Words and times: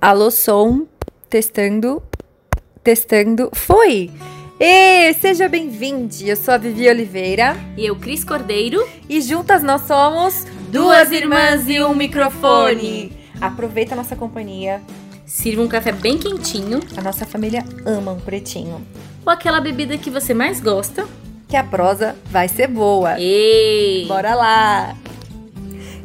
Alô, 0.00 0.30
som, 0.30 0.86
testando, 1.28 2.02
testando, 2.84 3.50
foi! 3.52 4.10
E 4.60 5.12
seja 5.14 5.48
bem-vindo! 5.48 6.14
Eu 6.22 6.36
sou 6.36 6.54
a 6.54 6.58
Vivi 6.58 6.88
Oliveira. 6.88 7.56
E 7.76 7.86
eu, 7.86 7.96
Cris 7.96 8.22
Cordeiro. 8.22 8.86
E 9.08 9.20
juntas 9.20 9.62
nós 9.62 9.82
somos 9.82 10.44
duas 10.70 11.10
irmãs 11.10 11.68
e 11.68 11.82
um 11.82 11.94
microfone. 11.94 13.12
Aproveita 13.40 13.94
a 13.94 13.96
nossa 13.96 14.14
companhia. 14.14 14.80
Sirva 15.26 15.62
um 15.62 15.68
café 15.68 15.92
bem 15.92 16.16
quentinho. 16.16 16.80
A 16.96 17.00
nossa 17.00 17.26
família 17.26 17.64
ama 17.84 18.12
um 18.12 18.20
pretinho. 18.20 18.86
Ou 19.26 19.32
aquela 19.32 19.60
bebida 19.60 19.98
que 19.98 20.10
você 20.10 20.32
mais 20.32 20.60
gosta. 20.60 21.06
Que 21.48 21.56
a 21.56 21.64
prosa 21.64 22.14
vai 22.26 22.46
ser 22.48 22.68
boa. 22.68 23.18
Ei! 23.18 24.06
Bora 24.06 24.34
lá! 24.34 24.96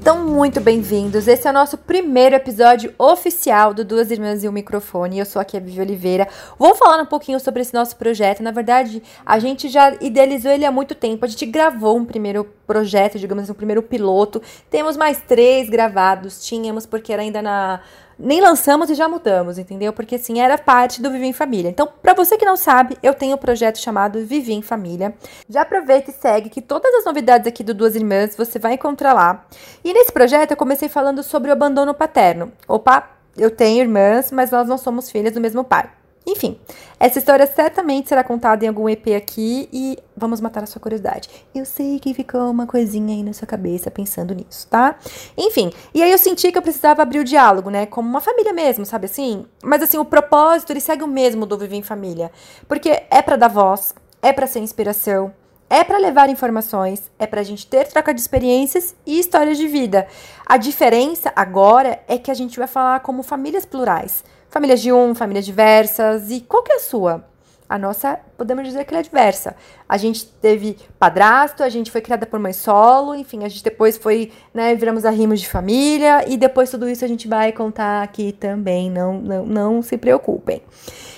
Então, 0.03 0.21
muito 0.27 0.59
bem-vindos. 0.59 1.29
Esse 1.29 1.47
é 1.47 1.49
o 1.49 1.53
nosso 1.53 1.77
primeiro 1.77 2.35
episódio 2.35 2.93
oficial 2.99 3.73
do 3.73 3.85
Duas 3.85 4.11
Irmãs 4.11 4.43
e 4.43 4.49
um 4.49 4.51
Microfone. 4.51 5.17
Eu 5.17 5.25
sou 5.25 5.41
aqui 5.41 5.55
a 5.55 5.61
Vivi 5.61 5.79
Oliveira. 5.79 6.27
Vou 6.59 6.75
falar 6.75 7.01
um 7.01 7.05
pouquinho 7.05 7.39
sobre 7.39 7.61
esse 7.61 7.73
nosso 7.73 7.95
projeto. 7.95 8.43
Na 8.43 8.51
verdade, 8.51 9.01
a 9.25 9.39
gente 9.39 9.69
já 9.69 9.95
idealizou 10.01 10.51
ele 10.51 10.65
há 10.65 10.71
muito 10.73 10.93
tempo. 10.93 11.23
A 11.23 11.27
gente 11.29 11.45
gravou 11.45 11.95
um 11.95 12.03
primeiro 12.03 12.43
projeto, 12.67 13.17
digamos 13.17 13.45
assim, 13.45 13.53
um 13.53 13.55
primeiro 13.55 13.81
piloto. 13.81 14.41
Temos 14.69 14.97
mais 14.97 15.21
três 15.25 15.69
gravados. 15.69 16.45
Tínhamos, 16.45 16.85
porque 16.85 17.13
era 17.13 17.21
ainda 17.21 17.41
na 17.41 17.79
nem 18.23 18.39
lançamos 18.39 18.89
e 18.89 18.95
já 18.95 19.07
mudamos, 19.07 19.57
entendeu? 19.57 19.91
Porque 19.91 20.15
assim, 20.15 20.39
era 20.39 20.57
parte 20.57 21.01
do 21.01 21.11
Vivi 21.11 21.27
em 21.27 21.33
Família. 21.33 21.69
Então, 21.69 21.87
para 22.01 22.13
você 22.13 22.37
que 22.37 22.45
não 22.45 22.55
sabe, 22.55 22.97
eu 23.03 23.13
tenho 23.13 23.35
um 23.35 23.37
projeto 23.37 23.77
chamado 23.77 24.25
Vivi 24.25 24.53
em 24.53 24.61
Família. 24.61 25.13
Já 25.49 25.61
aproveita 25.61 26.09
e 26.09 26.13
segue 26.13 26.49
que 26.49 26.61
todas 26.61 26.93
as 26.95 27.05
novidades 27.05 27.45
aqui 27.45 27.63
do 27.63 27.73
Duas 27.73 27.95
Irmãs 27.95 28.35
você 28.35 28.57
vai 28.57 28.73
encontrar 28.73 29.13
lá. 29.13 29.45
E 29.83 29.93
nesse 29.93 30.11
projeto 30.11 30.51
eu 30.51 30.57
comecei 30.57 30.87
falando 30.87 31.21
sobre 31.21 31.49
o 31.49 31.53
abandono 31.53 31.93
paterno. 31.93 32.51
Opa, 32.67 33.09
eu 33.37 33.51
tenho 33.51 33.81
irmãs, 33.81 34.31
mas 34.31 34.51
nós 34.51 34.67
não 34.67 34.77
somos 34.77 35.11
filhas 35.11 35.33
do 35.33 35.41
mesmo 35.41 35.63
pai. 35.63 35.89
Enfim, 36.25 36.57
essa 36.99 37.19
história 37.19 37.45
certamente 37.45 38.07
será 38.07 38.23
contada 38.23 38.63
em 38.63 38.67
algum 38.69 38.87
EP 38.87 39.07
aqui 39.17 39.67
e 39.73 39.97
vamos 40.15 40.39
matar 40.39 40.63
a 40.63 40.65
sua 40.65 40.79
curiosidade. 40.79 41.29
Eu 41.53 41.65
sei 41.65 41.99
que 41.99 42.13
ficou 42.13 42.49
uma 42.49 42.65
coisinha 42.65 43.13
aí 43.13 43.23
na 43.23 43.33
sua 43.33 43.47
cabeça 43.47 43.91
pensando 43.91 44.33
nisso, 44.33 44.67
tá? 44.69 44.95
Enfim, 45.37 45.71
e 45.93 46.01
aí 46.01 46.11
eu 46.11 46.17
senti 46.17 46.51
que 46.51 46.57
eu 46.57 46.61
precisava 46.61 47.01
abrir 47.01 47.19
o 47.19 47.23
diálogo, 47.23 47.69
né? 47.69 47.85
Como 47.85 48.07
uma 48.07 48.21
família 48.21 48.53
mesmo, 48.53 48.85
sabe 48.85 49.05
assim? 49.05 49.45
Mas 49.61 49.81
assim, 49.81 49.97
o 49.97 50.05
propósito, 50.05 50.71
ele 50.71 50.79
segue 50.79 51.03
o 51.03 51.07
mesmo 51.07 51.45
do 51.45 51.57
Viver 51.57 51.75
em 51.75 51.83
Família. 51.83 52.31
Porque 52.67 53.03
é 53.09 53.21
para 53.21 53.35
dar 53.35 53.49
voz, 53.49 53.93
é 54.21 54.31
para 54.31 54.47
ser 54.47 54.59
inspiração, 54.59 55.33
é 55.69 55.83
para 55.83 55.97
levar 55.97 56.29
informações, 56.29 57.11
é 57.17 57.25
para 57.25 57.41
a 57.41 57.43
gente 57.43 57.65
ter 57.65 57.87
troca 57.87 58.13
de 58.13 58.21
experiências 58.21 58.95
e 59.05 59.19
histórias 59.19 59.57
de 59.57 59.67
vida. 59.67 60.07
A 60.45 60.55
diferença 60.55 61.33
agora 61.35 61.99
é 62.07 62.17
que 62.17 62.29
a 62.29 62.33
gente 62.33 62.59
vai 62.59 62.67
falar 62.67 62.99
como 62.99 63.23
famílias 63.23 63.65
plurais. 63.65 64.23
Famílias 64.53 64.81
de 64.81 64.93
um, 64.93 65.15
famílias 65.15 65.47
diversas. 65.47 66.29
E 66.29 66.39
qual 66.39 66.61
que 66.61 66.71
é 66.71 66.75
a 66.75 66.79
sua? 66.79 67.25
A 67.67 67.75
nossa, 67.75 68.19
podemos 68.37 68.63
dizer 68.63 68.85
que 68.85 68.93
ela 68.93 68.99
é 68.99 69.03
diversa. 69.03 69.55
A 69.89 69.97
gente 69.97 70.27
teve 70.27 70.77
padrasto, 70.99 71.63
a 71.63 71.69
gente 71.69 71.89
foi 71.89 72.01
criada 72.01 72.27
por 72.27 72.39
mãe 72.39 72.53
solo, 72.53 73.15
enfim, 73.15 73.43
a 73.43 73.49
gente 73.49 73.63
depois 73.63 73.97
foi, 73.97 74.31
né, 74.53 74.75
viramos 74.75 75.05
arrimos 75.05 75.41
de 75.41 75.49
família 75.49 76.23
e 76.29 76.37
depois 76.37 76.69
tudo 76.69 76.87
isso 76.87 77.03
a 77.03 77.07
gente 77.07 77.27
vai 77.27 77.51
contar 77.51 78.03
aqui 78.03 78.31
também, 78.31 78.91
não, 78.91 79.19
não, 79.19 79.43
não 79.43 79.81
se 79.81 79.97
preocupem. 79.97 80.61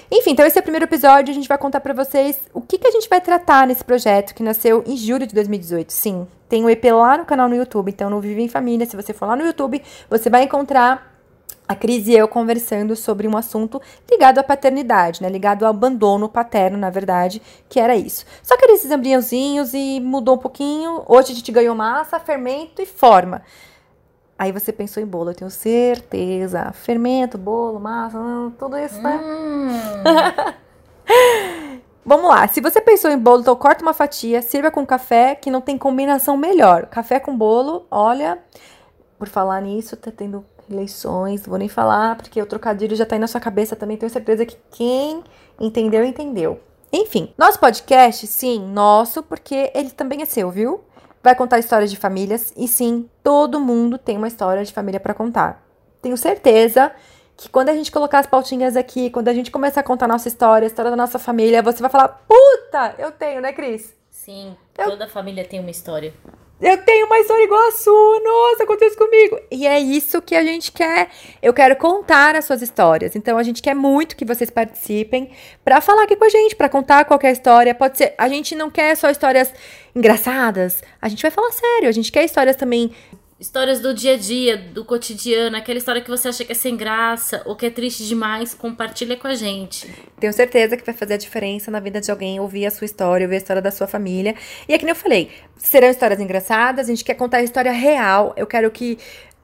Enfim, 0.09 0.31
então 0.31 0.45
esse 0.45 0.57
é 0.57 0.61
o 0.61 0.63
primeiro 0.63 0.85
episódio, 0.85 1.29
a 1.29 1.35
gente 1.35 1.49
vai 1.49 1.57
contar 1.57 1.81
para 1.81 1.93
vocês 1.93 2.39
o 2.53 2.61
que, 2.61 2.77
que 2.77 2.87
a 2.87 2.91
gente 2.91 3.09
vai 3.09 3.19
tratar 3.19 3.67
nesse 3.67 3.83
projeto 3.83 4.33
que 4.33 4.41
nasceu 4.41 4.81
em 4.87 4.95
julho 4.95 5.27
de 5.27 5.35
2018. 5.35 5.91
Sim, 5.91 6.25
tem 6.47 6.63
o 6.63 6.67
um 6.67 6.69
EP 6.69 6.85
lá 6.85 7.17
no 7.17 7.25
canal 7.25 7.49
no 7.49 7.55
YouTube, 7.55 7.89
então 7.89 8.09
no 8.09 8.21
Vive 8.21 8.41
em 8.41 8.47
Família, 8.47 8.85
se 8.85 8.95
você 8.95 9.11
for 9.11 9.25
lá 9.25 9.35
no 9.35 9.45
YouTube, 9.45 9.81
você 10.09 10.29
vai 10.29 10.43
encontrar 10.43 11.14
a 11.67 11.75
Cris 11.75 12.07
e 12.07 12.13
eu 12.13 12.27
conversando 12.27 12.95
sobre 12.95 13.27
um 13.27 13.35
assunto 13.35 13.81
ligado 14.09 14.39
à 14.39 14.43
paternidade, 14.43 15.21
né? 15.21 15.29
Ligado 15.29 15.63
ao 15.63 15.69
abandono 15.69 16.29
paterno, 16.29 16.77
na 16.77 16.89
verdade, 16.89 17.41
que 17.67 17.79
era 17.79 17.95
isso. 17.95 18.25
Só 18.43 18.55
que 18.57 18.65
esses 18.65 18.91
embriãozinhos 18.91 19.73
e 19.73 19.99
mudou 19.99 20.35
um 20.35 20.39
pouquinho. 20.39 21.03
Hoje 21.07 21.31
a 21.31 21.35
gente 21.35 21.51
ganhou 21.51 21.75
massa, 21.75 22.19
fermento 22.19 22.81
e 22.81 22.85
forma. 22.85 23.41
Aí 24.37 24.51
você 24.51 24.73
pensou 24.73 25.01
em 25.01 25.05
bolo, 25.05 25.31
eu 25.31 25.35
tenho 25.35 25.49
certeza. 25.49 26.71
Fermento, 26.73 27.37
bolo, 27.37 27.79
massa, 27.79 28.19
tudo 28.59 28.77
isso, 28.77 29.01
né? 29.01 29.19
Hum. 29.23 29.69
Vamos 32.05 32.29
lá, 32.29 32.47
se 32.47 32.61
você 32.61 32.79
pensou 32.79 33.09
em 33.09 33.17
bolo, 33.17 33.41
então 33.41 33.55
corta 33.55 33.81
uma 33.81 33.93
fatia, 33.93 34.39
sirva 34.39 34.69
com 34.69 34.85
café, 34.85 35.33
que 35.33 35.49
não 35.49 35.59
tem 35.59 35.75
combinação 35.75 36.37
melhor. 36.37 36.85
Café 36.85 37.19
com 37.19 37.35
bolo, 37.35 37.87
olha, 37.89 38.37
por 39.17 39.27
falar 39.27 39.59
nisso, 39.61 39.97
tá 39.97 40.11
tendo 40.11 40.45
eleições, 40.69 41.41
não 41.41 41.49
vou 41.49 41.59
nem 41.59 41.69
falar, 41.69 42.15
porque 42.15 42.41
o 42.41 42.45
trocadilho 42.45 42.95
já 42.95 43.05
tá 43.05 43.15
aí 43.15 43.19
na 43.19 43.27
sua 43.27 43.41
cabeça 43.41 43.75
também, 43.75 43.97
tenho 43.97 44.09
certeza 44.09 44.45
que 44.45 44.57
quem 44.71 45.23
entendeu, 45.59 46.03
entendeu. 46.03 46.59
Enfim, 46.91 47.33
nosso 47.37 47.59
podcast, 47.59 48.25
sim, 48.27 48.59
nosso, 48.59 49.21
porque 49.23 49.71
ele 49.73 49.89
também 49.89 50.21
é 50.21 50.25
seu, 50.25 50.49
viu? 50.49 50.83
Vai 51.21 51.35
contar 51.35 51.59
histórias 51.59 51.89
de 51.89 51.97
famílias 51.97 52.53
e 52.55 52.67
sim, 52.67 53.09
todo 53.23 53.59
mundo 53.59 53.97
tem 53.97 54.17
uma 54.17 54.27
história 54.27 54.63
de 54.63 54.71
família 54.71 54.99
para 54.99 55.13
contar. 55.13 55.63
Tenho 56.01 56.15
certeza 56.15 56.91
que 57.35 57.49
quando 57.49 57.69
a 57.69 57.73
gente 57.73 57.91
colocar 57.91 58.19
as 58.19 58.27
pautinhas 58.27 58.77
aqui, 58.77 59.09
quando 59.09 59.27
a 59.27 59.33
gente 59.33 59.51
começar 59.51 59.81
a 59.81 59.83
contar 59.83 60.05
a 60.05 60.09
nossa 60.09 60.27
história, 60.27 60.65
a 60.65 60.67
história 60.67 60.91
da 60.91 60.97
nossa 60.97 61.19
família, 61.19 61.61
você 61.61 61.81
vai 61.81 61.89
falar: 61.89 62.09
"Puta, 62.27 62.95
eu 62.97 63.11
tenho, 63.11 63.41
né, 63.41 63.51
Cris?" 63.51 63.93
Sim, 64.09 64.55
eu... 64.77 64.91
toda 64.91 65.07
família 65.07 65.43
tem 65.43 65.59
uma 65.59 65.71
história. 65.71 66.13
Eu 66.61 66.77
tenho 66.77 67.05
uma 67.05 67.19
história 67.19 67.43
igual 67.43 67.67
a 67.67 67.71
sua, 67.73 68.19
nossa, 68.21 68.63
aconteceu 68.63 68.97
comigo. 68.97 69.37
E 69.51 69.67
é 69.67 69.77
isso 69.77 70.21
que 70.21 70.33
a 70.33 70.43
gente 70.43 70.71
quer. 70.71 71.09
Eu 71.41 71.53
quero 71.53 71.75
contar 71.75 72.33
as 72.33 72.45
suas 72.45 72.61
histórias. 72.61 73.13
Então 73.13 73.37
a 73.37 73.43
gente 73.43 73.61
quer 73.61 73.75
muito 73.75 74.15
que 74.15 74.23
vocês 74.23 74.49
participem 74.49 75.31
para 75.65 75.81
falar 75.81 76.03
aqui 76.03 76.15
com 76.15 76.23
a 76.23 76.29
gente, 76.29 76.55
para 76.55 76.69
contar 76.69 77.03
qualquer 77.03 77.33
história. 77.33 77.75
Pode 77.75 77.97
ser, 77.97 78.15
a 78.17 78.29
gente 78.29 78.55
não 78.55 78.71
quer 78.71 78.95
só 78.95 79.09
histórias 79.09 79.53
engraçadas. 79.93 80.81
A 81.01 81.09
gente 81.09 81.21
vai 81.21 81.31
falar 81.31 81.51
sério. 81.51 81.89
A 81.89 81.91
gente 81.91 82.09
quer 82.09 82.23
histórias 82.23 82.55
também 82.55 82.89
Histórias 83.37 83.81
do 83.81 83.93
dia 83.93 84.13
a 84.13 84.17
dia, 84.17 84.55
do 84.55 84.85
cotidiano, 84.85 85.57
aquela 85.57 85.77
história 85.77 85.99
que 85.99 86.09
você 86.09 86.29
acha 86.29 86.45
que 86.45 86.53
é 86.53 86.55
sem 86.55 86.77
graça 86.77 87.41
ou 87.45 87.53
que 87.53 87.65
é 87.65 87.69
triste 87.69 88.07
demais, 88.07 88.53
compartilha 88.53 89.17
com 89.17 89.27
a 89.27 89.35
gente. 89.35 89.93
Tenho 90.17 90.31
certeza 90.31 90.77
que 90.77 90.85
vai 90.85 90.95
fazer 90.95 91.15
a 91.15 91.17
diferença 91.17 91.69
na 91.69 91.81
vida 91.81 91.99
de 91.99 92.09
alguém 92.09 92.39
ouvir 92.39 92.65
a 92.65 92.71
sua 92.71 92.85
história, 92.85 93.25
ouvir 93.25 93.35
a 93.35 93.39
história 93.39 93.61
da 93.61 93.71
sua 93.71 93.87
família. 93.87 94.35
E 94.69 94.73
é 94.73 94.77
que 94.77 94.85
nem 94.85 94.93
eu 94.93 94.95
falei, 94.95 95.31
serão 95.57 95.89
histórias 95.89 96.21
engraçadas, 96.21 96.87
a 96.87 96.89
gente 96.89 97.03
quer 97.03 97.15
contar 97.15 97.37
a 97.39 97.43
história 97.43 97.73
real. 97.73 98.33
Eu 98.37 98.47
quero 98.47 98.71
que 98.71 98.97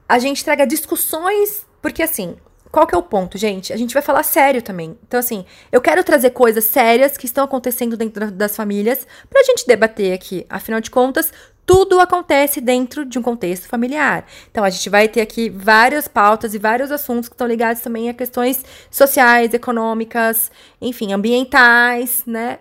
a 0.07 0.17
gente 0.19 0.41
traga 0.41 0.65
discussões, 0.65 1.67
porque 1.81 2.01
assim, 2.01 2.37
qual 2.71 2.87
que 2.87 2.95
é 2.95 2.97
o 2.97 3.03
ponto, 3.03 3.37
gente? 3.37 3.73
A 3.73 3.77
gente 3.77 3.93
vai 3.93 4.01
falar 4.01 4.23
sério 4.23 4.61
também. 4.61 4.97
Então, 5.05 5.19
assim, 5.19 5.45
eu 5.69 5.81
quero 5.81 6.01
trazer 6.05 6.29
coisas 6.29 6.63
sérias 6.63 7.17
que 7.17 7.25
estão 7.25 7.43
acontecendo 7.43 7.97
dentro 7.97 8.31
das 8.31 8.55
famílias 8.55 9.05
pra 9.29 9.43
gente 9.43 9.67
debater 9.67 10.13
aqui. 10.13 10.45
Afinal 10.49 10.79
de 10.79 10.89
contas, 10.89 11.33
tudo 11.65 11.99
acontece 11.99 12.59
dentro 12.59 13.05
de 13.05 13.17
um 13.17 13.21
contexto 13.21 13.67
familiar. 13.67 14.25
Então, 14.49 14.63
a 14.63 14.69
gente 14.69 14.89
vai 14.89 15.07
ter 15.07 15.21
aqui 15.21 15.49
várias 15.49 16.07
pautas 16.07 16.53
e 16.53 16.57
vários 16.57 16.91
assuntos 16.91 17.29
que 17.29 17.35
estão 17.35 17.47
ligados 17.47 17.81
também 17.81 18.09
a 18.09 18.13
questões 18.13 18.63
sociais, 18.89 19.53
econômicas, 19.53 20.51
enfim, 20.81 21.13
ambientais, 21.13 22.23
né? 22.25 22.59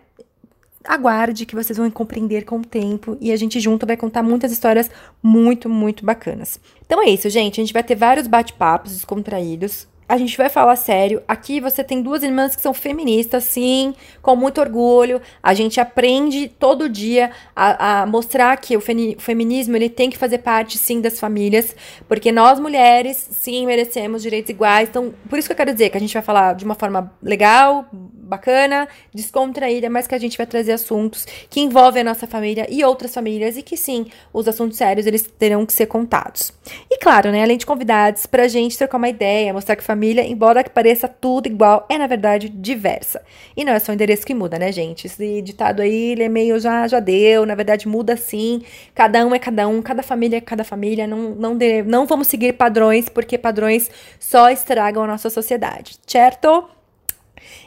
Aguarde 0.84 1.44
que 1.44 1.54
vocês 1.54 1.76
vão 1.76 1.90
compreender 1.90 2.44
com 2.44 2.58
o 2.58 2.64
tempo 2.64 3.16
e 3.20 3.30
a 3.32 3.36
gente 3.36 3.60
junto 3.60 3.86
vai 3.86 3.98
contar 3.98 4.22
muitas 4.22 4.50
histórias 4.50 4.90
muito, 5.22 5.68
muito 5.68 6.06
bacanas. 6.06 6.58
Então 6.86 7.02
é 7.02 7.10
isso, 7.10 7.28
gente. 7.28 7.60
A 7.60 7.64
gente 7.64 7.72
vai 7.72 7.82
ter 7.82 7.94
vários 7.94 8.26
bate-papos 8.26 8.92
descontraídos 8.92 9.86
a 10.10 10.16
gente 10.16 10.36
vai 10.36 10.48
falar 10.48 10.74
sério. 10.74 11.22
Aqui 11.28 11.60
você 11.60 11.84
tem 11.84 12.02
duas 12.02 12.24
irmãs 12.24 12.56
que 12.56 12.60
são 12.60 12.74
feministas, 12.74 13.44
sim, 13.44 13.94
com 14.20 14.34
muito 14.34 14.60
orgulho. 14.60 15.22
A 15.40 15.54
gente 15.54 15.80
aprende 15.80 16.48
todo 16.48 16.88
dia 16.88 17.30
a, 17.54 18.00
a 18.02 18.06
mostrar 18.06 18.56
que 18.56 18.76
o 18.76 18.80
feminismo 18.80 19.76
ele 19.76 19.88
tem 19.88 20.10
que 20.10 20.18
fazer 20.18 20.38
parte, 20.38 20.78
sim, 20.78 21.00
das 21.00 21.20
famílias, 21.20 21.76
porque 22.08 22.32
nós 22.32 22.58
mulheres, 22.58 23.16
sim, 23.30 23.64
merecemos 23.66 24.20
direitos 24.20 24.50
iguais. 24.50 24.88
Então, 24.88 25.14
por 25.28 25.38
isso 25.38 25.46
que 25.46 25.52
eu 25.52 25.56
quero 25.56 25.72
dizer 25.72 25.90
que 25.90 25.96
a 25.96 26.00
gente 26.00 26.12
vai 26.12 26.22
falar 26.22 26.56
de 26.56 26.64
uma 26.64 26.74
forma 26.74 27.12
legal, 27.22 27.88
bacana, 28.30 28.88
descontraída, 29.12 29.90
mas 29.90 30.06
que 30.06 30.14
a 30.14 30.18
gente 30.18 30.38
vai 30.38 30.46
trazer 30.46 30.72
assuntos 30.72 31.26
que 31.50 31.60
envolvem 31.60 32.02
a 32.02 32.04
nossa 32.04 32.26
família 32.26 32.66
e 32.70 32.84
outras 32.84 33.12
famílias 33.12 33.56
e 33.56 33.62
que 33.62 33.76
sim, 33.76 34.06
os 34.32 34.46
assuntos 34.48 34.78
sérios 34.78 35.06
eles 35.06 35.22
terão 35.38 35.66
que 35.66 35.72
ser 35.72 35.86
contados. 35.86 36.52
E 36.90 36.98
claro, 36.98 37.30
né, 37.30 37.42
além 37.42 37.58
de 37.58 37.66
convidados 37.66 38.26
pra 38.26 38.48
gente 38.48 38.78
trocar 38.78 38.96
uma 38.96 39.08
ideia, 39.08 39.52
mostrar 39.52 39.76
que 39.76 39.82
família, 39.82 40.24
embora 40.26 40.62
que 40.62 40.70
pareça 40.70 41.08
tudo 41.08 41.46
igual, 41.46 41.86
é 41.88 41.98
na 41.98 42.06
verdade 42.06 42.48
diversa. 42.48 43.20
E 43.56 43.64
não 43.64 43.72
é 43.72 43.78
só 43.78 43.92
o 43.92 43.94
endereço 43.94 44.24
que 44.24 44.34
muda, 44.34 44.58
né, 44.58 44.70
gente? 44.70 45.06
Esse 45.06 45.42
ditado 45.42 45.82
aí, 45.82 46.12
ele 46.12 46.22
é 46.22 46.28
meio 46.28 46.58
já 46.60 46.86
já 46.86 47.00
deu, 47.00 47.44
na 47.44 47.54
verdade 47.54 47.88
muda 47.88 48.16
sim. 48.16 48.62
Cada 48.94 49.26
um 49.26 49.34
é 49.34 49.38
cada 49.38 49.66
um, 49.66 49.82
cada 49.82 50.02
família 50.02 50.36
é 50.38 50.40
cada 50.40 50.62
família, 50.62 51.06
não 51.06 51.34
não 51.34 51.56
de, 51.56 51.82
não 51.82 52.06
vamos 52.06 52.28
seguir 52.28 52.52
padrões 52.52 53.08
porque 53.08 53.36
padrões 53.36 53.90
só 54.18 54.50
estragam 54.50 55.02
a 55.02 55.06
nossa 55.06 55.28
sociedade, 55.28 55.96
certo? 56.06 56.68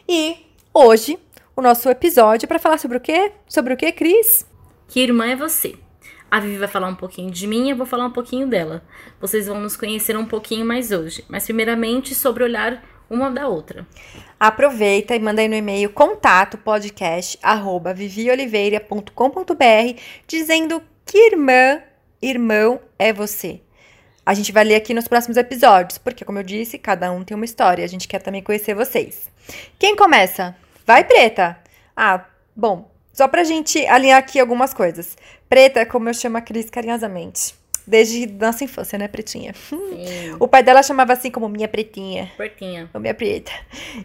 E 0.07 0.37
hoje 0.73 1.19
o 1.55 1.61
nosso 1.61 1.87
episódio 1.89 2.47
para 2.47 2.57
falar 2.57 2.79
sobre 2.79 2.97
o 2.97 3.01
quê? 3.01 3.31
Sobre 3.47 3.73
o 3.73 3.77
quê, 3.77 3.91
Cris? 3.91 4.45
Que 4.87 5.01
irmã 5.01 5.27
é 5.27 5.35
você? 5.35 5.75
A 6.31 6.39
Vivi 6.39 6.57
vai 6.57 6.67
falar 6.67 6.87
um 6.87 6.95
pouquinho 6.95 7.29
de 7.29 7.45
mim, 7.45 7.69
eu 7.69 7.75
vou 7.75 7.85
falar 7.85 8.07
um 8.07 8.11
pouquinho 8.11 8.47
dela. 8.47 8.83
Vocês 9.21 9.45
vão 9.45 9.59
nos 9.59 9.77
conhecer 9.77 10.17
um 10.17 10.25
pouquinho 10.25 10.65
mais 10.65 10.91
hoje. 10.91 11.23
Mas 11.29 11.45
primeiramente 11.45 12.15
sobre 12.15 12.43
olhar 12.43 12.83
uma 13.07 13.29
da 13.29 13.47
outra. 13.47 13.85
Aproveita 14.39 15.15
e 15.15 15.19
manda 15.19 15.41
aí 15.41 15.47
no 15.47 15.53
e-mail 15.53 15.91
contato 15.91 16.57
podcast 16.57 17.37
arroba 17.43 17.93
vivioliveira.com.br 17.93 20.01
dizendo 20.27 20.81
que 21.05 21.19
irmã, 21.19 21.83
irmão 22.19 22.81
é 22.97 23.13
você. 23.13 23.61
A 24.25 24.33
gente 24.33 24.51
vai 24.51 24.63
ler 24.63 24.75
aqui 24.75 24.91
nos 24.93 25.07
próximos 25.07 25.37
episódios, 25.37 25.99
porque 25.99 26.25
como 26.25 26.39
eu 26.39 26.43
disse, 26.43 26.79
cada 26.79 27.11
um 27.11 27.23
tem 27.23 27.35
uma 27.35 27.45
história. 27.45 27.85
A 27.85 27.87
gente 27.87 28.07
quer 28.07 28.23
também 28.23 28.41
conhecer 28.41 28.73
vocês. 28.73 29.29
Quem 29.77 29.95
começa? 29.95 30.55
Vai, 30.85 31.03
Preta! 31.03 31.57
Ah, 31.95 32.25
bom, 32.55 32.89
só 33.11 33.27
pra 33.27 33.43
gente 33.43 33.85
alinhar 33.87 34.17
aqui 34.19 34.39
algumas 34.39 34.73
coisas. 34.73 35.15
Preta 35.49 35.79
é 35.81 35.85
como 35.85 36.09
eu 36.09 36.13
chamo 36.13 36.37
a 36.37 36.41
Cris 36.41 36.69
carinhosamente. 36.69 37.55
Desde 37.85 38.25
nossa 38.27 38.63
infância, 38.63 38.97
né, 38.97 39.09
Pretinha? 39.09 39.53
Sim. 39.53 40.35
O 40.39 40.47
pai 40.47 40.63
dela 40.63 40.81
chamava 40.81 41.11
assim 41.13 41.29
como 41.29 41.49
minha 41.49 41.67
Pretinha. 41.67 42.31
Portinha. 42.37 42.89
Ou 42.93 42.99
minha 43.01 43.13
Preta. 43.13 43.51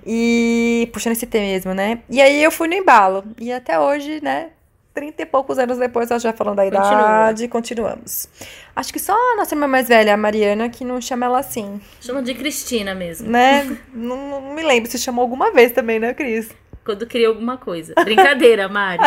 E 0.04 0.88
puxando 0.92 1.12
esse 1.12 1.26
T 1.26 1.38
mesmo, 1.38 1.72
né? 1.74 2.00
E 2.10 2.20
aí 2.20 2.42
eu 2.42 2.50
fui 2.50 2.66
no 2.66 2.74
embalo. 2.74 3.24
E 3.38 3.52
até 3.52 3.78
hoje, 3.78 4.20
né? 4.22 4.50
30 4.94 5.22
e 5.22 5.26
poucos 5.26 5.60
anos 5.60 5.78
depois, 5.78 6.10
nós 6.10 6.20
já 6.20 6.32
falando 6.32 6.56
da 6.56 6.64
Continua. 6.64 6.88
idade, 6.88 7.46
continuamos. 7.46 8.28
Acho 8.74 8.92
que 8.92 8.98
só 8.98 9.12
a 9.12 9.36
nossa 9.36 9.54
irmã 9.54 9.68
mais 9.68 9.86
velha, 9.86 10.12
a 10.12 10.16
Mariana, 10.16 10.68
que 10.68 10.84
não 10.84 11.00
chama 11.00 11.26
ela 11.26 11.38
assim, 11.38 11.80
Chama 12.00 12.20
de 12.20 12.34
Cristina 12.34 12.96
mesmo. 12.96 13.30
né? 13.30 13.78
não, 13.94 14.40
não 14.40 14.54
me 14.54 14.62
lembro 14.64 14.90
se 14.90 14.98
chamou 14.98 15.22
alguma 15.22 15.52
vez 15.52 15.70
também, 15.70 16.00
né, 16.00 16.14
Cris? 16.14 16.48
Quando 16.88 17.06
cria 17.06 17.28
alguma 17.28 17.58
coisa. 17.58 17.92
Brincadeira, 18.02 18.66
Mari. 18.66 19.02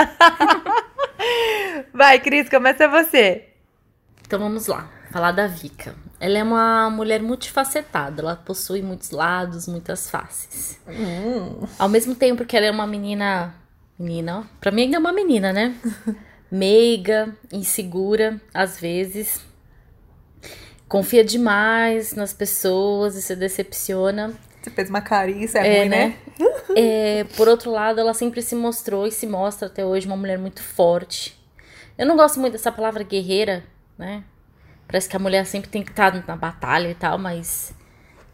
Vai, 1.91 2.19
Cris, 2.19 2.47
começa 2.47 2.87
você. 2.87 3.47
Então 4.23 4.37
vamos 4.37 4.67
lá, 4.67 4.87
falar 5.11 5.31
da 5.31 5.47
Vika. 5.47 5.95
Ela 6.19 6.37
é 6.37 6.43
uma 6.43 6.91
mulher 6.91 7.23
multifacetada, 7.23 8.21
ela 8.21 8.35
possui 8.35 8.83
muitos 8.83 9.09
lados, 9.09 9.67
muitas 9.67 10.11
faces. 10.11 10.79
Ao 11.79 11.89
mesmo 11.89 12.13
tempo 12.13 12.45
que 12.45 12.55
ela 12.55 12.67
é 12.67 12.71
uma 12.71 12.85
menina. 12.85 13.55
Menina, 13.97 14.41
ó, 14.41 14.43
pra 14.59 14.69
mim 14.69 14.83
ainda 14.83 14.97
é 14.97 14.99
uma 14.99 15.11
menina, 15.11 15.51
né? 15.51 15.75
Meiga, 16.51 17.35
insegura, 17.51 18.39
às 18.53 18.79
vezes. 18.79 19.43
Confia 20.87 21.23
demais 21.23 22.13
nas 22.13 22.31
pessoas 22.31 23.15
e 23.15 23.23
se 23.23 23.35
decepciona. 23.35 24.35
Você 24.61 24.69
fez 24.69 24.89
uma 24.89 25.01
carinha, 25.01 25.43
isso 25.43 25.57
É, 25.57 25.85
né? 25.85 26.15
É, 26.75 27.25
por 27.35 27.49
outro 27.49 27.69
lado, 27.69 27.99
ela 27.99 28.13
sempre 28.13 28.41
se 28.41 28.55
mostrou 28.55 29.05
e 29.05 29.11
se 29.11 29.27
mostra 29.27 29.67
até 29.67 29.85
hoje 29.85 30.07
uma 30.07 30.15
mulher 30.15 30.37
muito 30.37 30.61
forte. 30.61 31.37
Eu 31.97 32.05
não 32.05 32.15
gosto 32.15 32.39
muito 32.39 32.53
dessa 32.53 32.71
palavra 32.71 33.03
guerreira, 33.03 33.63
né? 33.97 34.23
Parece 34.87 35.09
que 35.09 35.15
a 35.15 35.19
mulher 35.19 35.45
sempre 35.45 35.69
tem 35.69 35.83
que 35.83 35.91
estar 35.91 36.25
na 36.25 36.35
batalha 36.35 36.89
e 36.89 36.95
tal, 36.95 37.17
mas 37.17 37.73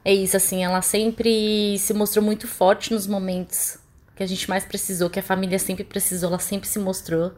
é 0.06 0.14
isso, 0.14 0.38
assim, 0.38 0.64
ela 0.64 0.82
sempre 0.82 1.78
se 1.80 1.94
mostrou 1.94 2.24
muito 2.24 2.48
forte 2.48 2.94
nos 2.94 3.08
momentos 3.08 3.78
que 4.16 4.24
a 4.24 4.28
gente 4.28 4.50
mais 4.50 4.66
precisou, 4.66 5.10
que 5.10 5.20
a 5.20 5.24
família 5.24 5.60
sempre 5.60 5.84
precisou, 5.84 6.30
ela 6.30 6.40
sempre 6.40 6.68
se 6.68 6.80
mostrou. 6.80 7.34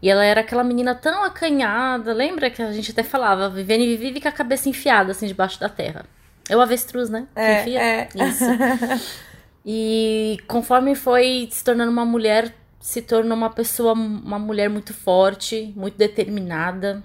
E 0.00 0.08
ela 0.08 0.24
era 0.24 0.40
aquela 0.40 0.64
menina 0.64 0.94
tão 0.94 1.24
acanhada, 1.24 2.12
lembra 2.12 2.50
que 2.50 2.62
a 2.62 2.72
gente 2.72 2.92
até 2.92 3.02
falava, 3.02 3.48
Viviane 3.48 3.96
vive 3.96 4.20
com 4.20 4.28
a 4.28 4.32
cabeça 4.32 4.68
enfiada, 4.68 5.12
assim, 5.12 5.26
debaixo 5.26 5.58
da 5.58 5.68
terra. 5.68 6.04
É 6.48 6.56
o 6.56 6.60
avestruz, 6.60 7.10
né? 7.10 7.26
É, 7.36 7.60
enfia? 7.60 7.82
é. 7.82 8.08
Isso. 8.14 8.44
E 9.70 10.38
conforme 10.46 10.94
foi 10.94 11.46
se 11.50 11.62
tornando 11.62 11.92
uma 11.92 12.06
mulher, 12.06 12.54
se 12.80 13.02
tornou 13.02 13.36
uma 13.36 13.50
pessoa, 13.50 13.92
uma 13.92 14.38
mulher 14.38 14.70
muito 14.70 14.94
forte, 14.94 15.74
muito 15.76 15.98
determinada, 15.98 17.02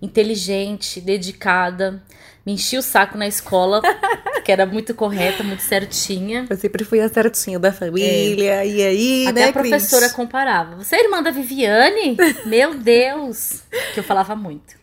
inteligente, 0.00 1.00
dedicada. 1.00 2.00
Me 2.46 2.52
enchia 2.52 2.78
o 2.78 2.82
saco 2.82 3.18
na 3.18 3.26
escola, 3.26 3.82
que 4.44 4.52
era 4.52 4.64
muito 4.64 4.94
correta, 4.94 5.42
muito 5.42 5.62
certinha. 5.62 6.46
Eu 6.48 6.56
sempre 6.56 6.84
fui 6.84 7.00
a 7.00 7.08
certinha 7.08 7.58
da 7.58 7.72
família, 7.72 8.64
e 8.64 8.82
aí, 8.82 9.26
Até 9.26 9.40
né, 9.40 9.48
a 9.48 9.52
professora 9.52 10.02
Cris? 10.02 10.12
comparava. 10.12 10.76
Você 10.76 10.94
é 10.94 11.04
irmã 11.04 11.20
da 11.20 11.32
Viviane? 11.32 12.16
Meu 12.46 12.74
Deus! 12.74 13.62
Que 13.92 13.98
eu 13.98 14.04
falava 14.04 14.36
muito. 14.36 14.81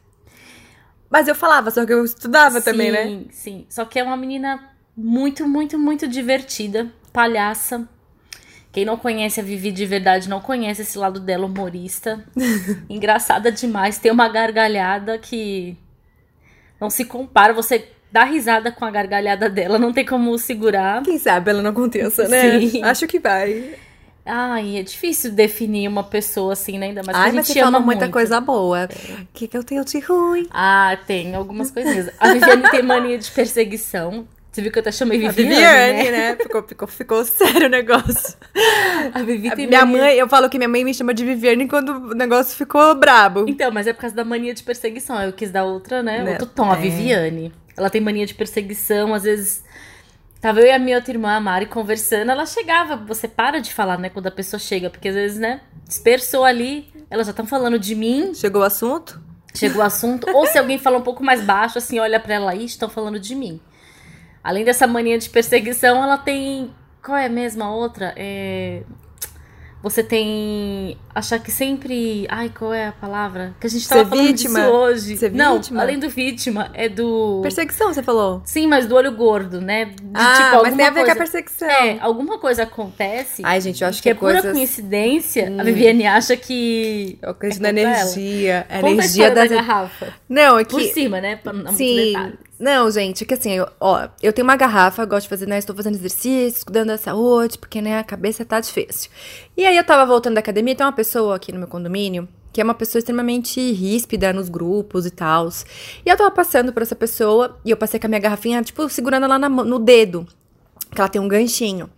Mas 1.09 1.27
eu 1.27 1.35
falava, 1.35 1.71
só 1.71 1.85
que 1.85 1.93
eu 1.93 2.05
estudava 2.05 2.61
também, 2.61 2.91
né? 2.91 3.03
Sim, 3.03 3.27
sim. 3.31 3.65
Só 3.69 3.83
que 3.85 3.97
é 3.97 4.03
uma 4.03 4.15
menina 4.17 4.59
muito, 4.95 5.47
muito, 5.47 5.77
muito 5.77 6.07
divertida, 6.07 6.87
palhaça. 7.11 7.87
Quem 8.71 8.85
não 8.85 8.97
conhece 8.97 9.39
a 9.39 9.43
Vivi 9.43 9.71
de 9.71 9.85
verdade 9.85 10.29
não 10.29 10.39
conhece 10.39 10.83
esse 10.83 10.97
lado 10.97 11.19
dela 11.19 11.47
humorista. 11.47 12.23
Engraçada 12.87 13.51
demais, 13.51 13.97
tem 13.97 14.11
uma 14.11 14.29
gargalhada 14.29 15.17
que 15.17 15.75
não 16.79 16.89
se 16.89 17.05
compara. 17.05 17.53
Você 17.53 17.87
dá 18.11 18.23
risada 18.23 18.71
com 18.71 18.85
a 18.85 18.91
gargalhada 18.91 19.49
dela, 19.49 19.79
não 19.79 19.91
tem 19.91 20.05
como 20.05 20.37
segurar. 20.37 21.01
Quem 21.01 21.17
sabe 21.17 21.49
ela 21.49 21.63
não 21.63 21.71
aconteça, 21.71 22.27
né? 22.27 22.59
Sim. 22.59 22.83
Acho 22.83 23.07
que 23.07 23.19
vai. 23.19 23.75
Ai, 24.25 24.77
é 24.77 24.83
difícil 24.83 25.31
definir 25.31 25.87
uma 25.87 26.03
pessoa 26.03 26.53
assim, 26.53 26.77
né? 26.77 26.87
Ainda 26.87 27.01
mais 27.03 27.17
que 27.17 27.23
Ai, 27.23 27.29
a 27.29 27.33
mas 27.33 27.47
gente 27.47 27.55
fala 27.59 27.67
ama 27.77 27.79
muita 27.79 28.01
muito. 28.01 28.13
coisa 28.13 28.39
boa. 28.39 28.87
O 29.21 29.27
que, 29.33 29.47
que 29.47 29.57
eu 29.57 29.63
tenho 29.63 29.83
de 29.83 29.99
ruim? 29.99 30.47
Ah, 30.51 30.97
tem 31.07 31.33
algumas 31.33 31.71
coisinhas. 31.71 32.09
A 32.19 32.33
Viviane 32.33 32.69
tem 32.69 32.83
mania 32.83 33.17
de 33.17 33.29
perseguição. 33.31 34.27
Você 34.51 34.61
viu 34.63 34.71
que 34.71 34.79
eu 34.79 34.81
até 34.81 34.91
chamei 34.91 35.25
A 35.25 35.31
Viviane, 35.31 35.55
Viviane, 35.55 36.11
né? 36.11 36.29
né? 36.31 36.35
Ficou, 36.35 36.63
ficou, 36.63 36.87
ficou 36.87 37.23
sério 37.25 37.67
o 37.67 37.69
negócio. 37.69 38.35
A 39.13 39.21
Vivi 39.21 39.49
tem 39.55 39.67
Minha 39.67 39.85
mania- 39.85 40.01
mãe, 40.03 40.15
eu 40.15 40.27
falo 40.27 40.49
que 40.49 40.57
minha 40.57 40.67
mãe 40.69 40.83
me 40.83 40.93
chama 40.93 41.13
de 41.13 41.23
Viviane 41.23 41.67
quando 41.67 41.89
o 41.89 42.13
negócio 42.15 42.55
ficou 42.57 42.95
brabo. 42.95 43.45
Então, 43.47 43.71
mas 43.71 43.85
é 43.87 43.93
por 43.93 44.01
causa 44.01 44.15
da 44.15 44.25
mania 44.25 44.53
de 44.53 44.63
perseguição. 44.63 45.21
Eu 45.21 45.33
quis 45.33 45.51
dar 45.51 45.63
outra, 45.65 46.01
né? 46.03 46.23
Né? 46.23 46.31
Outro 46.31 46.47
tom, 46.47 46.71
a 46.71 46.77
É. 46.77 46.81
Viviane. 46.81 47.53
Ela 47.77 47.89
tem 47.89 48.01
mania 48.01 48.25
de 48.25 48.33
perseguição, 48.33 49.13
às 49.13 49.23
vezes. 49.23 49.63
Tava 50.41 50.61
eu 50.61 50.67
e 50.67 50.71
a 50.71 50.79
minha 50.79 50.95
outra 50.97 51.11
irmã, 51.11 51.35
a 51.35 51.39
Mari, 51.39 51.65
conversando, 51.65 52.31
ela 52.31 52.45
chegava. 52.45 52.95
Você 52.95 53.27
para 53.27 53.59
de 53.59 53.73
falar, 53.73 53.97
né? 53.97 54.09
Quando 54.09 54.27
a 54.27 54.31
pessoa 54.31 54.59
chega, 54.59 54.89
porque 54.89 55.09
às 55.09 55.15
vezes, 55.15 55.37
né? 55.37 55.61
Dispersou 55.85 56.45
ali, 56.45 56.87
elas 57.09 57.27
já 57.27 57.31
estão 57.31 57.45
falando 57.45 57.77
de 57.77 57.93
mim, 57.93 58.33
Chegou 58.33 58.61
o 58.61 58.65
assunto? 58.65 59.21
chegou 59.53 59.81
o 59.81 59.85
assunto. 59.85 60.29
ou 60.33 60.45
se 60.45 60.57
alguém 60.57 60.77
fala 60.77 60.97
um 60.97 61.01
pouco 61.01 61.23
mais 61.23 61.41
baixo, 61.41 61.77
assim, 61.77 61.99
olha 61.99 62.19
pra 62.19 62.35
ela 62.35 62.51
aí, 62.51 62.65
estão 62.65 62.87
falando 62.87 63.19
de 63.19 63.35
mim. 63.35 63.59
Além 64.43 64.63
dessa 64.63 64.87
mania 64.87 65.17
de 65.17 65.29
perseguição, 65.29 66.01
ela 66.01 66.17
tem. 66.17 66.73
Qual 67.03 67.17
é 67.17 67.27
mesmo 67.27 67.63
a 67.63 67.71
outra? 67.71 68.13
É. 68.15 68.83
Você 69.81 70.03
tem. 70.03 70.97
Achar 71.15 71.39
que 71.39 71.51
sempre. 71.51 72.27
Ai, 72.29 72.49
qual 72.49 72.73
é 72.73 72.87
a 72.87 72.91
palavra? 72.91 73.55
Que 73.61 73.67
a 73.67 73.69
gente 73.69 73.87
tava 73.87 74.03
Ser 74.03 74.09
falando 74.09 74.27
vítima? 74.27 74.59
disso 74.59 74.71
hoje. 74.71 75.17
Ser 75.17 75.31
Não, 75.31 75.55
vítima? 75.55 75.81
além 75.81 75.97
do 75.97 76.09
vítima, 76.09 76.69
é 76.73 76.89
do. 76.89 77.39
Perseguição, 77.41 77.93
você 77.93 78.03
falou? 78.03 78.41
Sim, 78.45 78.67
mas 78.67 78.85
do 78.87 78.95
olho 78.95 79.13
gordo, 79.13 79.61
né? 79.61 79.85
De, 79.85 79.93
ah, 80.13 80.33
tipo, 80.33 80.63
mas 80.63 80.73
alguma 80.73 80.77
tem 80.77 80.85
a 80.85 80.89
ver 80.91 81.05
com 81.05 81.11
a 81.11 81.15
perseguição. 81.15 81.69
É, 81.69 81.97
alguma 82.01 82.37
coisa 82.37 82.63
acontece. 82.63 83.41
Ai, 83.45 83.61
gente, 83.61 83.81
eu 83.81 83.87
acho 83.87 83.97
que, 83.99 84.03
que, 84.03 84.09
é 84.09 84.13
pura 84.13 84.33
coisas... 84.33 84.51
coincidência. 84.51 85.49
Hum. 85.49 85.61
A 85.61 85.63
Viviane 85.63 86.05
acha 86.05 86.35
que. 86.35 87.17
Eu 87.21 87.29
acredito 87.29 87.59
É 87.65 87.71
na 87.71 87.79
contra 87.81 87.89
ela. 87.89 88.01
energia. 88.01 88.65
A 88.69 88.79
energia 88.79 89.29
da 89.31 89.41
das... 89.41 89.51
garrafa. 89.51 90.13
Não, 90.27 90.59
é 90.59 90.65
Por 90.65 90.79
que... 90.81 90.93
cima, 90.93 91.21
né? 91.21 91.37
Pra 91.37 91.53
não 91.53 91.71
Sim. 91.73 91.95
detalhes. 92.07 92.48
Não, 92.59 92.91
gente, 92.91 93.23
é 93.23 93.27
que 93.27 93.33
assim, 93.33 93.51
eu- 93.53 93.69
ó, 93.79 94.09
eu 94.21 94.33
tenho 94.33 94.45
uma 94.45 94.57
garrafa, 94.57 95.05
gosto 95.05 95.23
de 95.23 95.29
fazer, 95.29 95.47
né? 95.47 95.57
Estou 95.57 95.75
fazendo 95.75 95.95
exercício, 95.95 96.65
cuidando 96.65 96.87
da 96.87 96.97
saúde, 96.97 97.57
porque, 97.57 97.81
né, 97.81 97.97
a 97.99 98.03
cabeça 98.03 98.43
tá 98.43 98.59
difícil. 98.59 99.09
E 99.55 99.65
aí 99.65 99.77
eu 99.77 99.83
tava 99.83 100.05
voltando 100.05 100.33
da 100.33 100.41
academia, 100.41 100.75
tem 100.75 100.85
uma 100.85 100.91
pessoa 100.91 101.35
aqui 101.37 101.51
no 101.51 101.59
meu 101.59 101.67
condomínio 101.67 102.27
que 102.51 102.59
é 102.59 102.63
uma 102.63 102.73
pessoa 102.73 102.99
extremamente 102.99 103.59
ríspida 103.71 104.33
nos 104.33 104.49
grupos 104.49 105.05
e 105.05 105.11
tal. 105.11 105.49
E 106.05 106.09
eu 106.09 106.17
tava 106.17 106.31
passando 106.31 106.73
por 106.73 106.81
essa 106.81 106.95
pessoa 106.95 107.57
e 107.63 107.69
eu 107.69 107.77
passei 107.77 107.99
com 107.99 108.07
a 108.07 108.09
minha 108.09 108.19
garrafinha, 108.19 108.61
tipo, 108.63 108.89
segurando 108.89 109.25
ela 109.25 109.37
na 109.37 109.47
no 109.47 109.79
dedo, 109.79 110.27
que 110.93 110.99
ela 110.99 111.07
tem 111.09 111.21
um 111.21 111.27
ganchinho. 111.27 111.89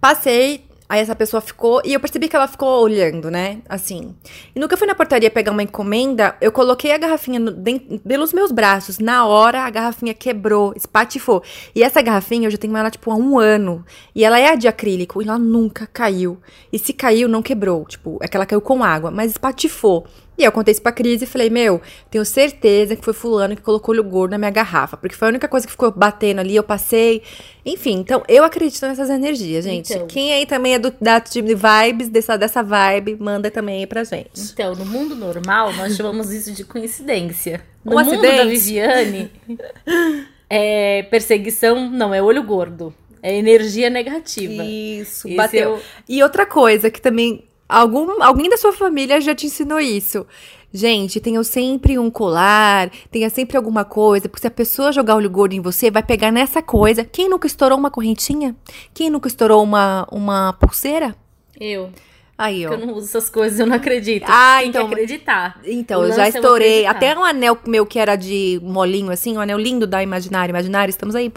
Passei, 0.00 0.64
aí 0.88 1.00
essa 1.00 1.14
pessoa 1.14 1.40
ficou, 1.40 1.82
e 1.84 1.92
eu 1.92 2.00
percebi 2.00 2.28
que 2.28 2.34
ela 2.36 2.48
ficou 2.48 2.82
olhando, 2.82 3.30
né? 3.30 3.58
Assim. 3.68 4.14
E 4.54 4.60
eu 4.60 4.78
fui 4.78 4.86
na 4.86 4.94
portaria 4.94 5.30
pegar 5.30 5.52
uma 5.52 5.62
encomenda, 5.62 6.34
eu 6.40 6.50
coloquei 6.50 6.92
a 6.92 6.98
garrafinha 6.98 7.38
no- 7.38 7.50
den- 7.50 7.98
pelos 8.06 8.32
meus 8.32 8.50
braços. 8.50 8.98
Na 8.98 9.26
hora, 9.26 9.62
a 9.64 9.70
garrafinha 9.70 10.14
quebrou, 10.14 10.72
espatifou. 10.74 11.42
E 11.74 11.82
essa 11.82 12.00
garrafinha, 12.00 12.46
eu 12.46 12.50
já 12.50 12.56
tenho 12.58 12.76
ela, 12.76 12.90
tipo, 12.90 13.10
há 13.10 13.16
um 13.16 13.38
ano. 13.38 13.84
E 14.14 14.24
ela 14.24 14.38
é 14.38 14.56
de 14.56 14.66
acrílico, 14.66 15.20
e 15.20 15.26
ela 15.28 15.38
nunca 15.38 15.86
caiu. 15.86 16.38
E 16.72 16.78
se 16.78 16.92
caiu, 16.92 17.28
não 17.28 17.42
quebrou. 17.42 17.84
Tipo, 17.84 18.18
é 18.22 18.28
que 18.28 18.36
ela 18.36 18.46
caiu 18.46 18.60
com 18.60 18.82
água, 18.82 19.10
mas 19.10 19.32
espatifou. 19.32 20.06
E 20.38 20.44
eu 20.44 20.52
contei 20.52 20.70
isso 20.70 20.80
pra 20.80 20.92
Cris 20.92 21.20
e 21.20 21.26
falei, 21.26 21.50
meu, 21.50 21.82
tenho 22.08 22.24
certeza 22.24 22.94
que 22.94 23.04
foi 23.04 23.12
fulano 23.12 23.56
que 23.56 23.62
colocou 23.62 23.92
olho 23.92 24.04
gordo 24.04 24.30
na 24.30 24.38
minha 24.38 24.50
garrafa. 24.52 24.96
Porque 24.96 25.16
foi 25.16 25.26
a 25.26 25.30
única 25.30 25.48
coisa 25.48 25.66
que 25.66 25.72
ficou 25.72 25.90
batendo 25.90 26.38
ali, 26.38 26.54
eu 26.54 26.62
passei. 26.62 27.22
Enfim, 27.66 27.94
então 27.98 28.22
eu 28.28 28.44
acredito 28.44 28.80
nessas 28.86 29.10
energias, 29.10 29.64
gente. 29.64 29.92
Então. 29.92 30.06
Quem 30.06 30.32
aí 30.32 30.46
também 30.46 30.74
é 30.74 30.78
do, 30.78 30.94
da 31.00 31.20
time 31.20 31.48
de 31.48 31.54
vibes, 31.56 32.08
dessa, 32.08 32.36
dessa 32.38 32.62
vibe, 32.62 33.16
manda 33.18 33.50
também 33.50 33.80
aí 33.80 33.86
pra 33.86 34.04
gente. 34.04 34.30
Então, 34.52 34.74
no 34.76 34.86
mundo 34.86 35.16
normal, 35.16 35.72
nós 35.72 35.96
chamamos 35.96 36.30
isso 36.30 36.52
de 36.52 36.62
coincidência. 36.64 37.60
No 37.84 37.92
Um 37.96 38.04
mundo 38.04 38.12
acidente. 38.14 38.36
da 38.36 38.44
Viviane, 38.44 39.30
é 40.48 41.02
perseguição, 41.10 41.90
não, 41.90 42.14
é 42.14 42.22
olho 42.22 42.42
gordo. 42.42 42.94
É 43.20 43.36
energia 43.36 43.90
negativa. 43.90 44.62
Isso, 44.64 45.26
Esse 45.26 45.36
bateu. 45.36 45.74
é 45.74 45.76
o- 45.76 45.80
E 46.08 46.22
outra 46.22 46.46
coisa 46.46 46.88
que 46.90 47.00
também 47.00 47.47
algum, 47.68 48.22
alguém 48.22 48.48
da 48.48 48.56
sua 48.56 48.72
família 48.72 49.20
já 49.20 49.34
te 49.34 49.46
ensinou 49.46 49.78
isso. 49.80 50.26
Gente, 50.72 51.18
tenha 51.18 51.42
sempre 51.44 51.98
um 51.98 52.10
colar, 52.10 52.90
tenha 53.10 53.30
sempre 53.30 53.56
alguma 53.56 53.84
coisa, 53.86 54.28
porque 54.28 54.42
se 54.42 54.46
a 54.46 54.50
pessoa 54.50 54.92
jogar 54.92 55.16
olho 55.16 55.30
gordo 55.30 55.54
em 55.54 55.60
você, 55.60 55.90
vai 55.90 56.02
pegar 56.02 56.30
nessa 56.30 56.60
coisa. 56.60 57.04
Quem 57.04 57.28
nunca 57.28 57.46
estourou 57.46 57.78
uma 57.78 57.90
correntinha? 57.90 58.54
Quem 58.92 59.08
nunca 59.08 59.28
estourou 59.28 59.62
uma, 59.62 60.06
uma 60.12 60.52
pulseira? 60.54 61.16
Eu. 61.58 61.90
Aí, 62.36 62.64
ó. 62.66 62.72
Eu 62.74 62.86
não 62.86 62.94
uso 62.94 63.08
essas 63.08 63.28
coisas, 63.30 63.58
eu 63.58 63.66
não 63.66 63.74
acredito. 63.74 64.24
Ah, 64.28 64.58
Tem 64.60 64.68
então- 64.68 64.86
que 64.86 64.94
acreditar. 64.94 65.58
Então, 65.64 66.04
eu 66.04 66.12
já 66.12 66.24
é 66.24 66.28
eu 66.28 66.34
estourei. 66.34 66.86
Até 66.86 67.18
um 67.18 67.24
anel 67.24 67.58
meu 67.66 67.84
que 67.84 67.98
era 67.98 68.14
de 68.14 68.60
molinho, 68.62 69.10
assim, 69.10 69.36
um 69.36 69.40
anel 69.40 69.58
lindo 69.58 69.86
da 69.86 70.02
Imaginário. 70.02 70.52
Imaginário, 70.52 70.90
estamos 70.90 71.16
aí. 71.16 71.32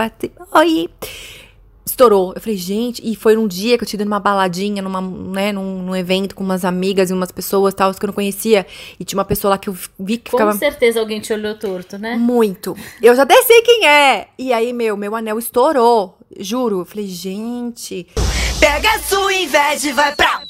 Oi! 0.53 0.89
Estourou. 1.91 2.31
Eu 2.33 2.39
falei, 2.41 2.55
gente, 2.57 3.01
e 3.03 3.15
foi 3.17 3.35
num 3.35 3.47
dia 3.47 3.77
que 3.77 3.83
eu 3.83 3.87
tinha 3.87 3.97
ido 3.97 4.05
numa 4.05 4.19
baladinha, 4.19 4.81
numa, 4.81 5.01
né, 5.01 5.51
num, 5.51 5.83
num 5.83 5.95
evento 5.95 6.33
com 6.33 6.43
umas 6.43 6.63
amigas 6.63 7.09
e 7.09 7.13
umas 7.13 7.31
pessoas 7.31 7.73
tal, 7.73 7.93
que 7.93 8.03
eu 8.03 8.07
não 8.07 8.13
conhecia. 8.13 8.65
E 8.97 9.03
tinha 9.03 9.19
uma 9.19 9.25
pessoa 9.25 9.51
lá 9.51 9.57
que 9.57 9.67
eu 9.67 9.77
vi 9.99 10.17
que 10.17 10.31
Com 10.31 10.37
ficava 10.37 10.57
certeza 10.57 10.99
alguém 11.01 11.19
te 11.19 11.33
olhou 11.33 11.53
torto, 11.55 11.97
né? 11.97 12.15
muito. 12.15 12.75
Eu 13.01 13.13
já 13.13 13.23
até 13.23 13.41
sei 13.43 13.61
quem 13.61 13.85
é. 13.85 14.29
E 14.39 14.53
aí, 14.53 14.71
meu, 14.71 14.95
meu 14.95 15.13
anel 15.15 15.37
estourou. 15.37 16.17
Juro. 16.39 16.79
Eu 16.79 16.85
falei, 16.85 17.07
gente. 17.07 18.07
Pega 18.59 18.89
a 18.89 18.99
sua 18.99 19.33
inveja 19.33 19.89
e 19.89 19.91
vai 19.91 20.15
pra. 20.15 20.41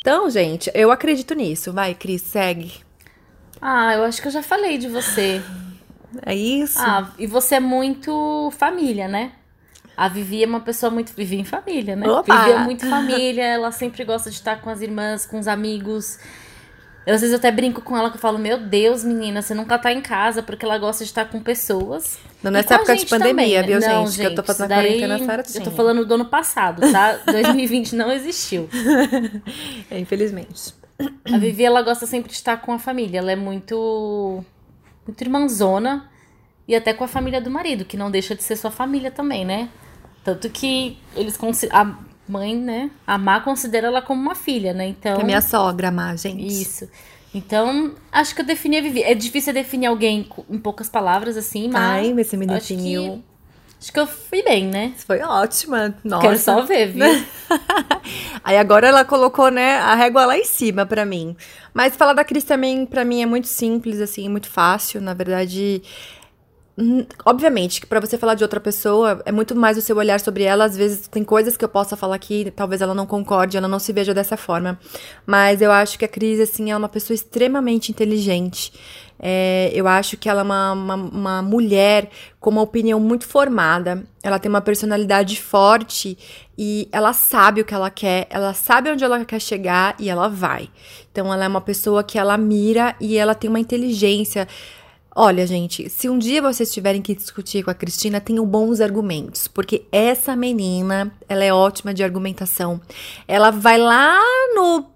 Então, 0.00 0.30
gente, 0.30 0.70
eu 0.74 0.90
acredito 0.90 1.34
nisso. 1.34 1.74
Vai, 1.74 1.94
Cris, 1.94 2.22
segue. 2.22 2.72
Ah, 3.60 3.94
eu 3.94 4.04
acho 4.04 4.22
que 4.22 4.28
eu 4.28 4.32
já 4.32 4.42
falei 4.42 4.78
de 4.78 4.88
você. 4.88 5.42
É 6.24 6.34
isso. 6.34 6.78
Ah, 6.78 7.12
e 7.18 7.26
você 7.26 7.56
é 7.56 7.60
muito 7.60 8.50
família, 8.56 9.06
né? 9.06 9.32
A 9.98 10.06
Vivi 10.06 10.44
é 10.44 10.46
uma 10.46 10.60
pessoa 10.60 10.90
muito. 10.90 11.12
Vivi 11.12 11.40
em 11.40 11.44
família, 11.44 11.96
né? 11.96 12.08
Opa! 12.08 12.44
Vivi 12.44 12.52
é 12.52 12.58
muito 12.60 12.88
família, 12.88 13.42
ela 13.42 13.72
sempre 13.72 14.04
gosta 14.04 14.30
de 14.30 14.36
estar 14.36 14.60
com 14.60 14.70
as 14.70 14.80
irmãs, 14.80 15.26
com 15.26 15.40
os 15.40 15.48
amigos. 15.48 16.20
Eu, 17.04 17.16
às 17.16 17.20
vezes 17.20 17.32
eu 17.32 17.38
até 17.38 17.50
brinco 17.50 17.80
com 17.80 17.96
ela 17.96 18.08
que 18.08 18.16
eu 18.16 18.20
falo, 18.20 18.38
meu 18.38 18.60
Deus, 18.60 19.02
menina, 19.02 19.42
você 19.42 19.54
nunca 19.54 19.76
tá 19.76 19.90
em 19.90 20.00
casa, 20.00 20.40
porque 20.40 20.64
ela 20.64 20.78
gosta 20.78 21.02
de 21.02 21.10
estar 21.10 21.24
com 21.24 21.40
pessoas. 21.40 22.16
Não 22.40 22.52
nessa 22.52 22.74
a 22.74 22.76
época 22.76 22.94
de 22.94 23.06
pandemia, 23.06 23.60
também, 23.60 23.66
viu, 23.66 23.80
né? 23.80 23.88
Não, 23.88 24.06
gente? 24.06 24.20
Que 24.20 24.26
eu 24.26 24.34
tô 24.36 24.52
isso 24.52 24.62
a 24.62 24.68
quarentena 24.68 25.18
daí 25.18 25.26
certinho. 25.26 25.64
Eu 25.64 25.64
tô 25.64 25.70
falando 25.72 26.06
do 26.06 26.14
ano 26.14 26.26
passado, 26.26 26.92
tá? 26.92 27.18
2020 27.26 27.96
não 27.96 28.12
existiu. 28.12 28.68
É, 29.90 29.98
infelizmente. 29.98 30.74
A 31.24 31.38
Vivi, 31.38 31.64
ela 31.64 31.82
gosta 31.82 32.06
sempre 32.06 32.30
de 32.30 32.36
estar 32.36 32.58
com 32.58 32.72
a 32.72 32.78
família. 32.78 33.18
Ela 33.18 33.32
é 33.32 33.36
muito. 33.36 34.44
muito 35.04 35.20
irmãzona. 35.20 36.08
E 36.68 36.76
até 36.76 36.92
com 36.92 37.02
a 37.02 37.08
família 37.08 37.40
do 37.40 37.50
marido, 37.50 37.84
que 37.84 37.96
não 37.96 38.12
deixa 38.12 38.36
de 38.36 38.44
ser 38.44 38.54
sua 38.54 38.70
família 38.70 39.10
também, 39.10 39.44
né? 39.44 39.70
Tanto 40.28 40.50
que 40.50 40.98
eles 41.16 41.38
A 41.70 41.96
mãe, 42.28 42.54
né? 42.54 42.90
A 43.06 43.16
Má 43.16 43.40
considera 43.40 43.86
ela 43.86 44.02
como 44.02 44.20
uma 44.20 44.34
filha, 44.34 44.74
né? 44.74 44.86
Então. 44.86 45.16
Que 45.16 45.22
é 45.22 45.24
minha 45.24 45.40
sogra, 45.40 45.90
Má, 45.90 46.14
gente. 46.16 46.46
Isso. 46.46 46.86
Então, 47.34 47.94
acho 48.12 48.34
que 48.34 48.42
eu 48.42 48.44
defini 48.44 48.76
a 48.76 48.82
Vivi. 48.82 49.02
É 49.02 49.14
difícil 49.14 49.54
definir 49.54 49.86
alguém 49.86 50.28
em 50.50 50.58
poucas 50.58 50.90
palavras, 50.90 51.38
assim, 51.38 51.68
mas. 51.68 51.82
Ai, 51.82 52.12
mas 52.12 52.26
você 52.26 52.36
me 52.36 52.50
acho 52.52 52.76
que, 52.76 53.22
acho 53.80 53.92
que 53.92 54.00
eu 54.00 54.06
fui 54.06 54.42
bem, 54.42 54.66
né? 54.66 54.92
Foi 54.98 55.20
ótima. 55.20 55.94
Nossa. 56.04 56.22
Quero 56.22 56.38
só 56.38 56.60
ver, 56.60 56.92
viu? 56.92 57.06
Aí 58.44 58.58
agora 58.58 58.86
ela 58.88 59.04
colocou, 59.04 59.50
né, 59.50 59.76
a 59.78 59.94
régua 59.94 60.26
lá 60.26 60.36
em 60.36 60.44
cima 60.44 60.84
pra 60.84 61.06
mim. 61.06 61.34
Mas 61.72 61.96
falar 61.96 62.12
da 62.12 62.24
Cris 62.24 62.44
também, 62.44 62.84
pra 62.84 63.02
mim, 63.02 63.22
é 63.22 63.26
muito 63.26 63.48
simples, 63.48 63.98
assim, 64.00 64.28
muito 64.28 64.50
fácil. 64.50 65.00
Na 65.00 65.14
verdade, 65.14 65.82
obviamente, 67.24 67.80
que 67.80 67.86
pra 67.86 67.98
você 67.98 68.16
falar 68.16 68.34
de 68.34 68.44
outra 68.44 68.60
pessoa, 68.60 69.20
é 69.24 69.32
muito 69.32 69.54
mais 69.56 69.76
o 69.76 69.80
seu 69.80 69.96
olhar 69.96 70.20
sobre 70.20 70.44
ela. 70.44 70.64
Às 70.64 70.76
vezes 70.76 71.08
tem 71.08 71.24
coisas 71.24 71.56
que 71.56 71.64
eu 71.64 71.68
possa 71.68 71.96
falar 71.96 72.14
aqui, 72.14 72.52
talvez 72.54 72.80
ela 72.80 72.94
não 72.94 73.06
concorde, 73.06 73.56
ela 73.56 73.66
não 73.66 73.78
se 73.78 73.92
veja 73.92 74.14
dessa 74.14 74.36
forma. 74.36 74.78
Mas 75.26 75.60
eu 75.60 75.72
acho 75.72 75.98
que 75.98 76.04
a 76.04 76.08
Cris, 76.08 76.38
assim, 76.38 76.70
é 76.70 76.76
uma 76.76 76.88
pessoa 76.88 77.14
extremamente 77.14 77.90
inteligente. 77.90 78.72
É, 79.20 79.72
eu 79.74 79.88
acho 79.88 80.16
que 80.16 80.28
ela 80.28 80.42
é 80.42 80.44
uma, 80.44 80.72
uma, 80.72 80.94
uma 80.94 81.42
mulher 81.42 82.08
com 82.38 82.50
uma 82.50 82.62
opinião 82.62 83.00
muito 83.00 83.26
formada. 83.26 84.04
Ela 84.22 84.38
tem 84.38 84.48
uma 84.48 84.60
personalidade 84.60 85.40
forte 85.40 86.16
e 86.56 86.88
ela 86.92 87.12
sabe 87.12 87.60
o 87.60 87.64
que 87.64 87.74
ela 87.74 87.90
quer, 87.90 88.28
ela 88.30 88.54
sabe 88.54 88.90
onde 88.90 89.02
ela 89.02 89.24
quer 89.24 89.40
chegar 89.40 89.96
e 89.98 90.08
ela 90.08 90.28
vai. 90.28 90.68
Então 91.10 91.32
ela 91.32 91.44
é 91.44 91.48
uma 91.48 91.60
pessoa 91.60 92.04
que 92.04 92.18
ela 92.18 92.36
mira 92.36 92.94
e 93.00 93.16
ela 93.16 93.34
tem 93.34 93.50
uma 93.50 93.58
inteligência. 93.58 94.46
Olha, 95.20 95.44
gente, 95.48 95.90
se 95.90 96.08
um 96.08 96.16
dia 96.16 96.40
vocês 96.40 96.72
tiverem 96.72 97.02
que 97.02 97.12
discutir 97.12 97.64
com 97.64 97.72
a 97.72 97.74
Cristina, 97.74 98.20
tenham 98.20 98.46
bons 98.46 98.80
argumentos, 98.80 99.48
porque 99.48 99.84
essa 99.90 100.36
menina, 100.36 101.12
ela 101.28 101.42
é 101.42 101.52
ótima 101.52 101.92
de 101.92 102.04
argumentação. 102.04 102.80
Ela 103.26 103.50
vai 103.50 103.78
lá 103.78 104.16
no, 104.54 104.86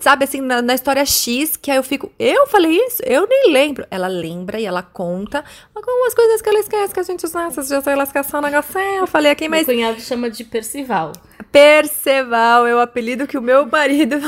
sabe 0.00 0.24
assim, 0.24 0.40
na, 0.40 0.60
na 0.60 0.74
história 0.74 1.06
X, 1.06 1.56
que 1.56 1.70
aí 1.70 1.76
eu 1.76 1.84
fico, 1.84 2.10
eu 2.18 2.48
falei 2.48 2.84
isso? 2.84 3.00
Eu 3.06 3.28
nem 3.28 3.52
lembro. 3.52 3.86
Ela 3.92 4.08
lembra 4.08 4.58
e 4.58 4.64
ela 4.64 4.82
conta 4.82 5.44
algumas 5.72 6.14
coisas 6.16 6.42
que 6.42 6.48
ela 6.48 6.58
esquece, 6.58 6.92
que 6.92 6.98
a 6.98 7.04
gente, 7.04 7.32
nossa, 7.32 7.62
já 7.62 7.80
sei 7.80 7.94
lascação, 7.94 8.40
negócio, 8.40 8.76
eu 8.76 9.06
falei 9.06 9.30
aqui, 9.30 9.48
Meu 9.48 9.60
mas 9.60 9.66
cunhado 9.66 10.00
chama 10.00 10.28
de 10.28 10.42
Percival. 10.42 11.12
Perceval 11.52 12.66
é 12.66 12.74
o 12.74 12.80
apelido 12.80 13.24
que 13.24 13.38
o 13.38 13.42
meu 13.42 13.64
marido 13.66 14.20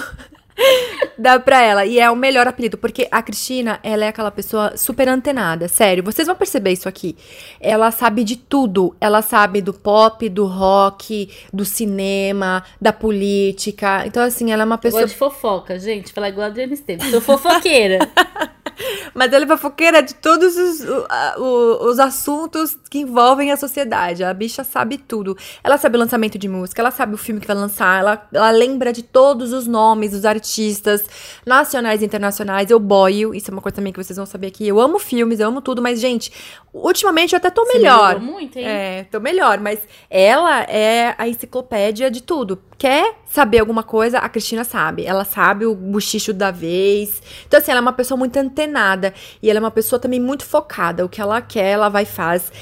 dá 1.19 1.38
pra 1.38 1.61
ela. 1.62 1.85
E 1.85 1.99
é 1.99 2.11
o 2.11 2.16
melhor 2.16 2.47
apelido, 2.47 2.76
porque 2.78 3.09
a 3.11 3.23
Cristina, 3.23 3.78
ela 3.83 4.04
é 4.04 4.09
aquela 4.09 4.31
pessoa 4.31 4.76
super 4.76 5.09
antenada. 5.09 5.69
Sério, 5.69 6.02
vocês 6.02 6.26
vão 6.26 6.37
perceber 6.37 6.73
isso 6.73 6.88
aqui. 6.88 7.16
Ela 7.61 7.90
sabe 7.90 8.25
de 8.25 8.37
tudo. 8.37 8.97
Ela 9.00 9.23
sabe 9.23 9.61
do 9.61 9.73
pop, 9.73 10.28
do 10.28 10.47
rock, 10.47 11.31
do 11.52 11.64
cinema, 11.64 12.62
da 12.81 12.92
política. 12.92 14.04
Então, 14.07 14.23
assim, 14.23 14.52
ela 14.52 14.62
é 14.62 14.66
uma 14.66 14.76
Eu 14.76 14.78
pessoa. 14.78 15.02
gosto 15.02 15.12
de 15.14 15.19
fofoca, 15.19 15.78
gente. 15.78 16.12
Falar 16.12 16.28
igual 16.28 16.50
a 16.50 16.62
Esteves. 16.62 17.11
Sou 17.11 17.21
fofoqueira. 17.21 17.99
Mas 19.14 19.33
ela 19.33 19.45
é 19.45 19.49
fofoqueira 19.49 20.02
de 20.02 20.14
todos 20.14 20.57
os, 20.57 20.81
o- 20.88 21.07
a- 21.09 21.35
o- 21.38 21.87
os 21.91 21.99
assuntos 21.99 22.76
que 22.91 22.99
envolvem 23.00 23.50
a 23.52 23.57
sociedade. 23.57 24.23
A 24.25 24.33
bicha 24.35 24.64
sabe 24.64 24.99
tudo. 24.99 25.37
Ela 25.62 25.79
sabe 25.79 25.97
o 25.97 26.00
lançamento 26.00 26.38
de 26.38 26.49
música, 26.49 26.81
ela 26.83 26.91
sabe 26.91 27.14
o 27.14 27.19
filme 27.19 27.41
que 27.41 27.47
vai 27.47 27.57
lançar, 27.57 28.00
ela, 28.00 28.29
ela 28.33 28.50
lembra 28.50 28.93
de 28.93 29.02
todos 29.02 29.52
os 29.52 29.67
nomes 29.67 30.12
dos 30.12 30.25
artistas 30.25 31.05
nacionais 31.47 32.02
e 32.02 32.05
internacionais. 32.05 32.71
Eu 32.71 32.79
boio, 32.79 33.35
isso 33.35 33.50
é 33.50 33.52
uma 33.52 33.62
coisa 33.62 33.76
também 33.76 33.93
que 33.93 34.02
vocês 34.02 34.17
vão 34.17 34.26
saber 34.26 34.49
aqui. 34.49 34.67
Eu 34.67 34.81
amo 34.81 34.99
filmes, 34.99 35.41
eu 35.41 35.49
amo 35.49 35.61
tudo, 35.61 35.81
mas, 35.83 36.00
gente, 36.00 36.33
ultimamente 36.73 37.33
eu 37.33 37.37
até 37.38 37.50
tô 37.50 37.64
Você 37.64 37.75
melhor. 37.79 38.21
muito, 38.21 38.59
hein? 38.59 38.64
É, 38.67 39.05
tô 39.11 39.21
melhor, 39.21 39.59
mas 39.61 39.81
ela 40.11 40.62
é 40.62 41.14
a 41.19 41.29
enciclopédia 41.29 42.11
de 42.11 42.23
tudo. 42.23 42.61
Quer 42.79 43.14
saber 43.26 43.61
alguma 43.61 43.83
coisa, 43.83 44.19
a 44.19 44.29
Cristina 44.29 44.64
sabe. 44.64 45.05
Ela 45.07 45.25
sabe 45.25 45.64
o 45.67 45.75
bochicho 45.75 46.33
da 46.33 46.50
vez. 46.50 47.23
Então, 47.47 47.59
assim, 47.61 47.71
ela 47.71 47.79
é 47.79 47.83
uma 47.83 47.93
pessoa 47.93 48.19
muito 48.19 48.37
antenada. 48.62 49.12
E 49.42 49.50
ela 49.50 49.59
é 49.59 49.61
uma 49.61 49.71
pessoa 49.71 49.99
também 49.99 50.21
muito 50.21 50.45
focada. 50.45 51.04
O 51.04 51.09
que 51.09 51.21
ela 51.21 51.40
quer, 51.40 51.71
ela 51.71 51.88
vai 51.88 52.04
faz. 52.04 52.52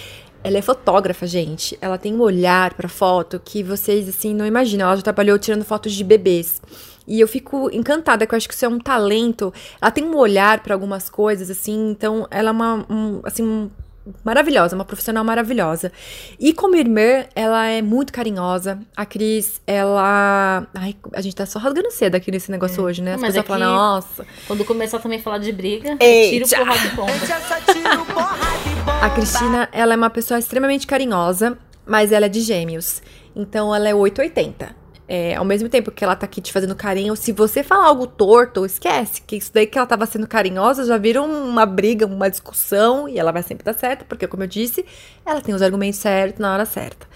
Ela 0.43 0.59
é 0.59 0.63
fotógrafa, 0.63 1.27
gente. 1.27 1.77
Ela 1.81 1.99
tem 1.99 2.15
um 2.15 2.21
olhar 2.21 2.75
pra 2.75 2.89
foto 2.89 3.41
que 3.45 3.63
vocês, 3.63 4.09
assim, 4.09 4.35
não 4.35 4.47
imaginam. 4.47 4.87
Ela 4.87 4.97
já 4.97 5.03
trabalhou 5.03 5.39
tirando 5.39 5.65
fotos 5.65 5.93
de 5.93 6.03
bebês. 6.03 6.63
E 7.07 7.21
eu 7.21 7.29
fico 7.29 7.69
encantada, 7.73 8.27
que 8.27 8.35
eu 8.35 8.37
acho 8.37 8.49
que 8.49 8.55
isso 8.55 8.65
é 8.65 8.69
um 8.69 8.79
talento. 8.79 9.53
Ela 9.81 9.91
tem 9.91 10.05
um 10.05 10.17
olhar 10.17 10.61
pra 10.63 10.75
algumas 10.75 11.11
coisas, 11.11 11.51
assim. 11.51 11.91
Então, 11.91 12.27
ela 12.31 12.49
é 12.49 12.53
uma, 12.53 12.87
um, 12.89 13.21
assim, 13.25 13.71
maravilhosa, 14.25 14.75
uma 14.75 14.85
profissional 14.85 15.23
maravilhosa. 15.25 15.93
E 16.39 16.53
como 16.53 16.75
irmã, 16.77 17.25
ela 17.35 17.67
é 17.67 17.81
muito 17.83 18.13
carinhosa. 18.13 18.79
A 18.97 19.05
Cris, 19.07 19.61
ela. 19.67 20.67
Ai, 20.75 20.97
a 21.13 21.21
gente 21.21 21.37
tá 21.37 21.47
só 21.47 21.59
rasgando 21.59 21.91
cedo 21.91 22.15
aqui 22.15 22.31
nesse 22.31 22.51
negócio 22.51 22.83
hoje, 22.83 23.03
né? 23.03 23.15
As 23.15 23.21
mas 23.21 23.35
pessoas 23.35 23.51
aqui- 23.51 23.61
falam, 23.61 23.75
nossa. 23.77 24.27
Quando 24.47 24.65
começar 24.65 24.99
também 24.99 25.19
a 25.19 25.23
falar 25.23 25.39
de 25.39 25.53
briga, 25.53 25.97
Eita. 26.01 26.47
tiro 26.47 26.65
bomba. 26.97 27.13
Tiro 27.13 28.07
porrada 28.07 28.45
e 28.67 28.75
bomba. 28.85 29.05
A 29.07 29.11
Cristina, 29.11 29.69
ela 29.73 29.95
é 29.95 29.97
uma 29.97 30.11
pessoa 30.11 30.39
extremamente 30.39 30.87
carinhosa, 30.87 31.57
mas 31.87 32.13
ela 32.13 32.27
é 32.27 32.29
de 32.29 32.41
gêmeos. 32.41 33.03
Então 33.35 33.75
ela 33.75 33.89
é 33.89 33.95
880. 33.95 34.80
É, 35.13 35.35
ao 35.35 35.45
mesmo 35.45 35.69
tempo 35.69 35.91
que 35.91 36.05
ela 36.05 36.15
tá 36.15 36.25
aqui 36.25 36.41
te 36.41 36.53
fazendo 36.53 36.73
carinho, 36.77 37.17
se 37.17 37.33
você 37.33 37.65
falar 37.65 37.87
algo 37.87 38.07
torto, 38.07 38.65
esquece. 38.65 39.21
Que 39.23 39.35
isso 39.35 39.51
daí 39.53 39.67
que 39.67 39.77
ela 39.77 39.85
tava 39.85 40.07
sendo 40.07 40.25
carinhosa 40.25 40.85
já 40.85 40.97
vira 40.97 41.21
uma 41.21 41.67
briga, 41.67 42.07
uma 42.07 42.31
discussão, 42.31 43.09
e 43.09 43.19
ela 43.19 43.33
vai 43.33 43.43
sempre 43.43 43.69
estar 43.69 43.73
certa, 43.77 44.05
porque, 44.05 44.29
como 44.29 44.45
eu 44.45 44.47
disse, 44.47 44.87
ela 45.27 45.41
tem 45.41 45.53
os 45.53 45.63
argumentos 45.63 45.99
certos 45.99 46.39
na 46.39 46.53
hora 46.53 46.65
certa. 46.65 47.09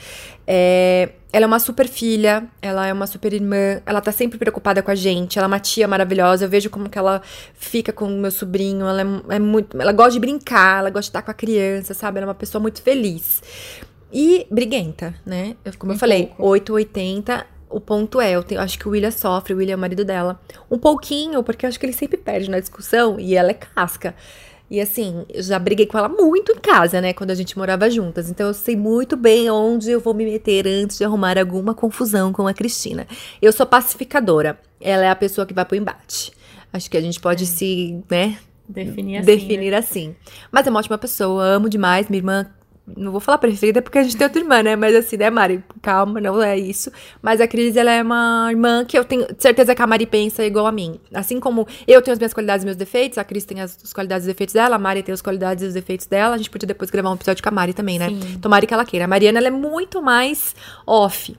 É, 0.45 1.11
ela 1.33 1.45
é 1.45 1.47
uma 1.47 1.61
super 1.61 1.87
filha, 1.87 2.49
ela 2.61 2.85
é 2.85 2.93
uma 2.93 3.07
super 3.07 3.33
irmã, 3.33 3.81
ela 3.87 4.01
tá 4.01 4.11
sempre 4.11 4.39
preocupada 4.39 4.83
com 4.83 4.91
a 4.91 4.97
gente, 4.97 5.39
ela 5.39 5.47
é 5.47 5.49
uma 5.49 5.61
tia 5.61 5.87
maravilhosa, 5.87 6.47
eu 6.47 6.49
vejo 6.49 6.71
como 6.71 6.89
que 6.89 6.99
ela 6.99 7.23
fica 7.55 7.93
com 7.93 8.07
o 8.07 8.19
meu 8.19 8.33
sobrinho, 8.33 8.89
ela 8.89 9.03
é, 9.03 9.37
é 9.37 9.39
muito. 9.39 9.81
Ela 9.81 9.93
gosta 9.93 10.15
de 10.15 10.19
brincar, 10.19 10.81
ela 10.81 10.91
gosta 10.91 11.03
de 11.03 11.09
estar 11.11 11.23
com 11.23 11.31
a 11.31 11.35
criança, 11.35 11.95
sabe? 11.95 12.19
Ela 12.19 12.27
é 12.27 12.29
uma 12.31 12.35
pessoa 12.35 12.61
muito 12.61 12.83
feliz. 12.83 13.41
E 14.13 14.49
briguenta, 14.51 15.15
né? 15.25 15.57
Como 15.79 15.93
eu 15.93 15.97
Um 15.97 15.99
falei, 15.99 16.27
pouco. 16.27 16.49
880. 16.49 17.54
O 17.75 17.81
ponto 17.81 18.21
é, 18.21 18.33
eu 18.33 18.43
tenho- 18.43 18.61
acho 18.61 18.79
que 18.79 18.87
o 18.89 18.93
William 18.93 19.11
sofre, 19.11 19.53
o 19.55 19.57
William 19.59 19.75
é 19.75 19.77
o 19.77 19.81
marido 19.81 20.05
dela. 20.05 20.41
Um 20.71 20.79
pouquinho, 20.79 21.43
porque 21.43 21.67
eu 21.67 21.69
acho 21.69 21.79
que 21.81 21.87
ele 21.87 21.93
sempre 21.93 22.17
perde 22.17 22.49
na 22.51 22.61
discussão 22.61 23.19
e 23.19 23.35
ela 23.35 23.51
é 23.51 23.55
casca. 23.55 24.15
E 24.71 24.81
assim, 24.81 25.25
eu 25.29 25.43
já 25.43 25.59
briguei 25.59 25.85
com 25.87 25.99
ela 25.99 26.09
muito 26.09 26.53
em 26.53 26.59
casa, 26.59 27.01
né? 27.01 27.13
Quando 27.13 27.31
a 27.31 27.35
gente 27.35 27.57
morava 27.59 27.89
juntas. 27.91 28.31
Então 28.31 28.47
eu 28.47 28.55
sei 28.55 28.75
muito 28.75 29.17
bem 29.17 29.51
onde 29.51 29.91
eu 29.91 30.01
vou 30.01 30.15
me 30.15 30.25
meter 30.25 30.67
antes 30.67 30.97
de 30.99 31.05
arrumar 31.05 31.39
alguma 31.39 31.75
confusão 31.75 32.33
com 32.33 32.47
a 32.49 32.55
Cristina. 32.55 33.07
Eu 33.43 33.53
sou 33.53 33.67
pacificadora. 33.67 34.59
Ela 34.81 35.05
é 35.05 35.11
a 35.11 35.15
pessoa 35.17 35.47
que 35.47 35.53
vai 35.55 35.65
pro 35.65 35.77
embate. 35.77 36.33
Acho 36.73 36.91
que 36.91 36.97
a 36.97 37.01
gente 37.01 37.21
pode 37.21 37.45
se, 37.47 38.03
né, 38.11 38.39
Definir 38.69 39.19
assim. 39.19 39.27
definir 39.27 39.71
né? 39.71 39.77
assim. 39.77 40.17
Mas 40.51 40.67
é 40.67 40.71
uma 40.71 40.79
ótima 40.81 40.97
pessoa, 40.97 41.45
amo 41.45 41.69
demais. 41.69 42.09
Minha 42.09 42.21
irmã, 42.21 42.47
não 42.87 43.11
vou 43.11 43.21
falar 43.21 43.39
preferida 43.39 43.81
porque 43.81 43.99
a 43.99 44.03
gente 44.03 44.17
tem 44.17 44.27
outra 44.27 44.41
irmã, 44.41 44.63
né? 44.63 44.77
Mas 44.77 44.95
assim, 44.95 45.17
né, 45.17 45.31
Mari? 45.31 45.65
Calma, 45.81 46.21
não 46.21 46.43
é 46.43 46.59
isso. 46.59 46.93
Mas 47.23 47.41
a 47.41 47.49
Cris, 47.49 47.77
ela 47.77 47.91
é 47.91 48.03
uma 48.03 48.47
irmã 48.51 48.85
que 48.85 48.99
eu 48.99 49.05
tenho 49.05 49.27
certeza 49.39 49.75
que 49.75 49.81
a 49.81 49.87
Mari 49.87 50.05
pensa 50.05 50.45
igual 50.45 50.67
a 50.67 50.73
mim. 50.73 51.01
Assim 51.13 51.41
como 51.41 51.67
eu 51.87 52.03
tenho 52.03 52.13
as 52.13 52.19
minhas 52.19 52.35
qualidades 52.35 52.63
e 52.63 52.67
meus 52.67 52.77
defeitos, 52.77 53.17
a 53.17 53.25
Cris 53.25 53.45
tem 53.45 53.61
as, 53.61 53.79
as 53.83 53.93
qualidades 53.93 54.27
e 54.27 54.29
defeitos 54.29 54.53
dela, 54.53 54.77
a 54.77 54.79
Mari 54.79 55.03
tem 55.03 55.13
as 55.13 55.23
qualidades 55.23 55.65
e 55.65 55.67
os 55.67 55.75
defeitos 55.75 56.07
dela. 56.07 56.35
A 56.35 56.39
gente 56.39 56.51
podia 56.51 56.67
depois 56.67 56.91
gravar 56.91 57.11
um 57.11 57.15
episódio 57.15 57.43
com 57.43 57.49
a 57.49 57.53
Mari 57.53 57.73
também, 57.73 57.99
né? 57.99 58.09
Sim. 58.09 58.39
Tomara 58.41 58.67
que 58.67 58.75
ela 58.75 58.85
queira. 58.85 59.07
A 59.07 59.09
Mariana, 59.09 59.39
ela 59.39 59.49
é 59.49 59.51
muito 59.51 60.03
mais 60.03 60.55
off. 60.87 61.35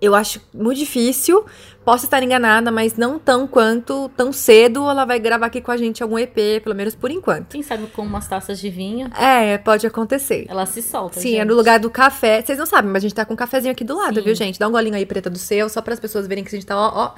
Eu 0.00 0.14
acho 0.14 0.40
muito 0.52 0.78
difícil. 0.78 1.44
Posso 1.84 2.04
estar 2.04 2.22
enganada, 2.22 2.70
mas 2.70 2.96
não 2.96 3.18
tão 3.18 3.46
quanto 3.46 4.08
tão 4.16 4.32
cedo 4.32 4.88
ela 4.90 5.04
vai 5.04 5.18
gravar 5.20 5.46
aqui 5.46 5.60
com 5.60 5.70
a 5.70 5.76
gente 5.76 6.02
algum 6.02 6.18
EP, 6.18 6.34
pelo 6.62 6.74
menos 6.74 6.94
por 6.96 7.10
enquanto. 7.10 7.50
Quem 7.50 7.62
sabe 7.62 7.86
com 7.86 8.02
umas 8.02 8.26
taças 8.26 8.58
de 8.58 8.68
vinho, 8.68 9.08
É, 9.16 9.56
pode 9.58 9.86
acontecer. 9.86 10.46
ela 10.48 10.66
se 10.66 10.82
solta. 10.82 11.20
Sim, 11.20 11.28
gente. 11.30 11.40
é 11.40 11.44
no 11.44 11.54
lugar 11.54 11.78
do 11.78 11.88
café. 11.88 12.42
Vocês 12.42 12.58
não 12.58 12.66
sabem, 12.66 12.90
mas 12.90 13.02
a 13.04 13.06
gente 13.08 13.14
tá 13.14 13.24
com 13.24 13.34
um 13.34 13.36
cafezinho 13.36 13.72
aqui 13.72 13.84
do 13.84 13.96
lado, 13.96 14.16
Sim. 14.18 14.22
viu, 14.24 14.34
gente? 14.34 14.58
Dá 14.58 14.66
um 14.68 14.72
golinho 14.72 14.96
aí, 14.96 15.06
preta 15.06 15.30
do 15.30 15.38
seu, 15.38 15.68
só 15.68 15.80
para 15.80 15.94
as 15.94 16.00
pessoas 16.00 16.26
verem 16.26 16.42
que 16.44 16.48
a 16.48 16.58
gente 16.58 16.66
tá, 16.66 16.76
ó, 16.76 16.90
ó. 16.92 17.14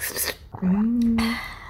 Hum. 0.63 1.17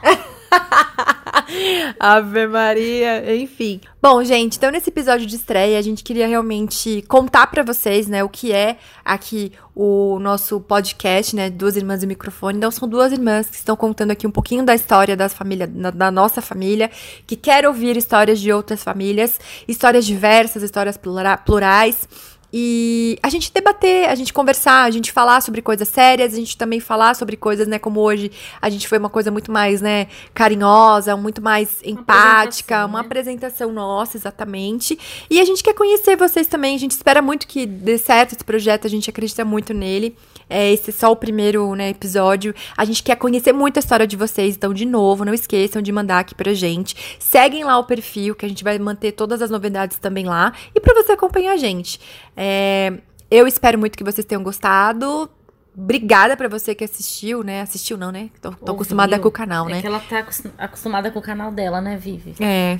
Ave 1.98 2.46
Maria, 2.46 3.34
enfim. 3.36 3.80
Bom, 4.00 4.22
gente, 4.22 4.56
então 4.56 4.70
nesse 4.70 4.90
episódio 4.90 5.26
de 5.26 5.36
estreia, 5.36 5.78
a 5.78 5.82
gente 5.82 6.04
queria 6.04 6.26
realmente 6.26 7.02
contar 7.08 7.46
pra 7.48 7.62
vocês, 7.62 8.06
né, 8.06 8.22
o 8.22 8.28
que 8.28 8.52
é 8.52 8.76
aqui 9.04 9.52
o 9.74 10.18
nosso 10.18 10.60
podcast, 10.60 11.34
né, 11.36 11.48
Duas 11.50 11.76
Irmãs 11.76 12.02
e 12.02 12.06
Microfone. 12.06 12.58
Então, 12.58 12.70
são 12.70 12.88
duas 12.88 13.12
irmãs 13.12 13.48
que 13.48 13.56
estão 13.56 13.76
contando 13.76 14.10
aqui 14.10 14.26
um 14.26 14.30
pouquinho 14.30 14.64
da 14.64 14.74
história 14.74 15.16
das 15.16 15.32
famílias, 15.32 15.68
da, 15.70 15.90
da 15.90 16.10
nossa 16.10 16.42
família, 16.42 16.90
que 17.26 17.36
quer 17.36 17.66
ouvir 17.66 17.96
histórias 17.96 18.40
de 18.40 18.52
outras 18.52 18.82
famílias, 18.82 19.38
histórias 19.68 20.04
diversas, 20.04 20.62
histórias 20.62 20.96
plura- 20.96 21.36
plurais. 21.36 22.08
E 22.52 23.18
a 23.22 23.28
gente 23.28 23.52
debater, 23.52 24.08
a 24.08 24.14
gente 24.14 24.32
conversar, 24.32 24.84
a 24.84 24.90
gente 24.90 25.12
falar 25.12 25.42
sobre 25.42 25.60
coisas 25.60 25.86
sérias, 25.86 26.32
a 26.32 26.36
gente 26.36 26.56
também 26.56 26.80
falar 26.80 27.14
sobre 27.14 27.36
coisas, 27.36 27.68
né, 27.68 27.78
como 27.78 28.00
hoje 28.00 28.30
a 28.60 28.70
gente 28.70 28.88
foi 28.88 28.98
uma 28.98 29.10
coisa 29.10 29.30
muito 29.30 29.52
mais, 29.52 29.82
né, 29.82 30.06
carinhosa, 30.32 31.14
muito 31.16 31.42
mais 31.42 31.80
empática, 31.84 32.76
apresentação, 32.76 32.88
uma 32.88 33.00
né? 33.00 33.06
apresentação 33.06 33.72
nossa, 33.72 34.16
exatamente. 34.16 34.98
E 35.28 35.40
a 35.40 35.44
gente 35.44 35.62
quer 35.62 35.74
conhecer 35.74 36.16
vocês 36.16 36.46
também, 36.46 36.74
a 36.74 36.78
gente 36.78 36.92
espera 36.92 37.20
muito 37.20 37.46
que 37.46 37.66
dê 37.66 37.98
certo 37.98 38.32
esse 38.32 38.44
projeto, 38.44 38.86
a 38.86 38.90
gente 38.90 39.10
acredita 39.10 39.44
muito 39.44 39.74
nele. 39.74 40.16
É, 40.50 40.72
esse 40.72 40.90
é 40.90 40.92
só 40.92 41.12
o 41.12 41.16
primeiro, 41.16 41.74
né, 41.74 41.90
episódio. 41.90 42.54
A 42.76 42.84
gente 42.84 43.02
quer 43.02 43.16
conhecer 43.16 43.52
muito 43.52 43.76
a 43.76 43.80
história 43.80 44.06
de 44.06 44.16
vocês, 44.16 44.56
então, 44.56 44.72
de 44.72 44.84
novo, 44.84 45.24
não 45.24 45.34
esqueçam 45.34 45.82
de 45.82 45.92
mandar 45.92 46.20
aqui 46.20 46.34
pra 46.34 46.54
gente. 46.54 46.96
Seguem 47.18 47.64
lá 47.64 47.78
o 47.78 47.84
perfil, 47.84 48.34
que 48.34 48.46
a 48.46 48.48
gente 48.48 48.64
vai 48.64 48.78
manter 48.78 49.12
todas 49.12 49.42
as 49.42 49.50
novidades 49.50 49.98
também 49.98 50.24
lá. 50.24 50.52
E 50.74 50.80
pra 50.80 50.94
você 50.94 51.12
acompanhar 51.12 51.52
a 51.52 51.56
gente. 51.56 52.00
É, 52.40 52.92
eu 53.28 53.48
espero 53.48 53.76
muito 53.76 53.98
que 53.98 54.04
vocês 54.04 54.24
tenham 54.24 54.44
gostado. 54.44 55.28
Obrigada 55.76 56.36
pra 56.36 56.48
você 56.48 56.72
que 56.74 56.84
assistiu, 56.84 57.42
né? 57.42 57.62
Assistiu 57.62 57.96
não, 57.96 58.12
né? 58.12 58.30
Tô, 58.40 58.52
tô 58.52 58.72
acostumada 58.72 59.18
com 59.18 59.26
o 59.28 59.30
canal, 59.32 59.68
É 59.68 59.72
né? 59.72 59.80
que 59.80 59.86
ela 59.88 59.98
tá 59.98 60.20
acos- 60.20 60.42
acostumada 60.56 61.10
com 61.10 61.18
o 61.18 61.22
canal 61.22 61.50
dela, 61.50 61.80
né, 61.80 61.96
Vivi? 61.96 62.34
É. 62.40 62.78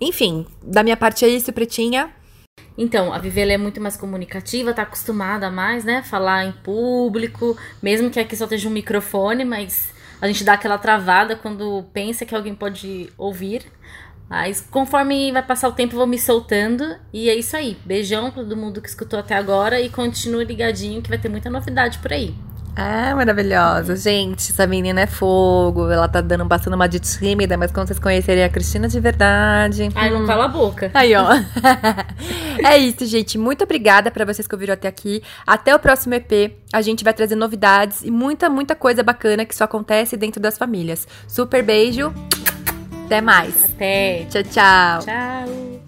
Enfim, 0.00 0.46
da 0.62 0.82
minha 0.84 0.96
parte 0.96 1.24
é 1.24 1.28
isso, 1.28 1.52
Pretinha. 1.52 2.10
Então, 2.78 3.12
a 3.12 3.18
Vivi 3.18 3.40
ela 3.40 3.52
é 3.52 3.58
muito 3.58 3.80
mais 3.80 3.96
comunicativa, 3.96 4.72
tá 4.72 4.82
acostumada 4.82 5.46
a 5.48 5.50
mais, 5.50 5.84
né? 5.84 6.02
Falar 6.02 6.44
em 6.46 6.52
público, 6.52 7.56
mesmo 7.82 8.08
que 8.10 8.20
aqui 8.20 8.36
só 8.36 8.44
esteja 8.44 8.68
um 8.68 8.72
microfone, 8.72 9.44
mas 9.44 9.88
a 10.20 10.26
gente 10.26 10.44
dá 10.44 10.52
aquela 10.54 10.78
travada 10.78 11.36
quando 11.36 11.84
pensa 11.92 12.24
que 12.24 12.34
alguém 12.34 12.54
pode 12.54 13.10
ouvir. 13.18 13.62
Mas 14.28 14.60
conforme 14.60 15.30
vai 15.32 15.42
passar 15.42 15.68
o 15.68 15.72
tempo, 15.72 15.94
eu 15.94 15.98
vou 15.98 16.06
me 16.06 16.18
soltando. 16.18 16.96
E 17.12 17.28
é 17.28 17.34
isso 17.34 17.56
aí. 17.56 17.76
Beijão 17.84 18.30
pra 18.30 18.42
todo 18.42 18.56
mundo 18.56 18.80
que 18.80 18.88
escutou 18.88 19.18
até 19.18 19.36
agora 19.36 19.80
e 19.80 19.88
continue 19.88 20.44
ligadinho 20.44 21.00
que 21.00 21.08
vai 21.08 21.18
ter 21.18 21.28
muita 21.28 21.48
novidade 21.48 21.98
por 21.98 22.12
aí. 22.12 22.34
Ah, 22.78 23.14
maravilhosa. 23.16 23.96
Gente, 23.96 24.52
essa 24.52 24.66
menina 24.66 25.00
é 25.00 25.06
fogo. 25.06 25.90
Ela 25.90 26.06
tá 26.06 26.20
dando, 26.20 26.46
passando 26.46 26.74
uma 26.74 26.86
de 26.86 27.00
tímida, 27.00 27.56
mas 27.56 27.72
quando 27.72 27.86
vocês 27.86 27.98
conhecerem 27.98 28.44
a 28.44 28.50
Cristina 28.50 28.86
de 28.86 29.00
verdade. 29.00 29.88
Ai, 29.94 30.12
hum. 30.12 30.18
não 30.18 30.26
cala 30.26 30.44
a 30.44 30.48
boca. 30.48 30.90
Aí, 30.92 31.14
ó. 31.14 31.26
é 32.62 32.76
isso, 32.76 33.06
gente. 33.06 33.38
Muito 33.38 33.64
obrigada 33.64 34.10
pra 34.10 34.26
vocês 34.26 34.46
que 34.46 34.54
ouviram 34.54 34.74
até 34.74 34.88
aqui. 34.88 35.22
Até 35.46 35.74
o 35.74 35.78
próximo 35.78 36.14
EP. 36.14 36.52
A 36.70 36.82
gente 36.82 37.02
vai 37.02 37.14
trazer 37.14 37.34
novidades 37.34 38.02
e 38.02 38.10
muita, 38.10 38.50
muita 38.50 38.74
coisa 38.74 39.02
bacana 39.02 39.46
que 39.46 39.56
só 39.56 39.64
acontece 39.64 40.14
dentro 40.14 40.38
das 40.38 40.58
famílias. 40.58 41.08
Super 41.26 41.62
beijo. 41.62 42.12
Até 43.06 43.20
mais. 43.20 43.54
Até. 43.64 44.26
Tchau, 44.28 44.42
tchau. 44.42 45.06
Tchau. 45.06 45.85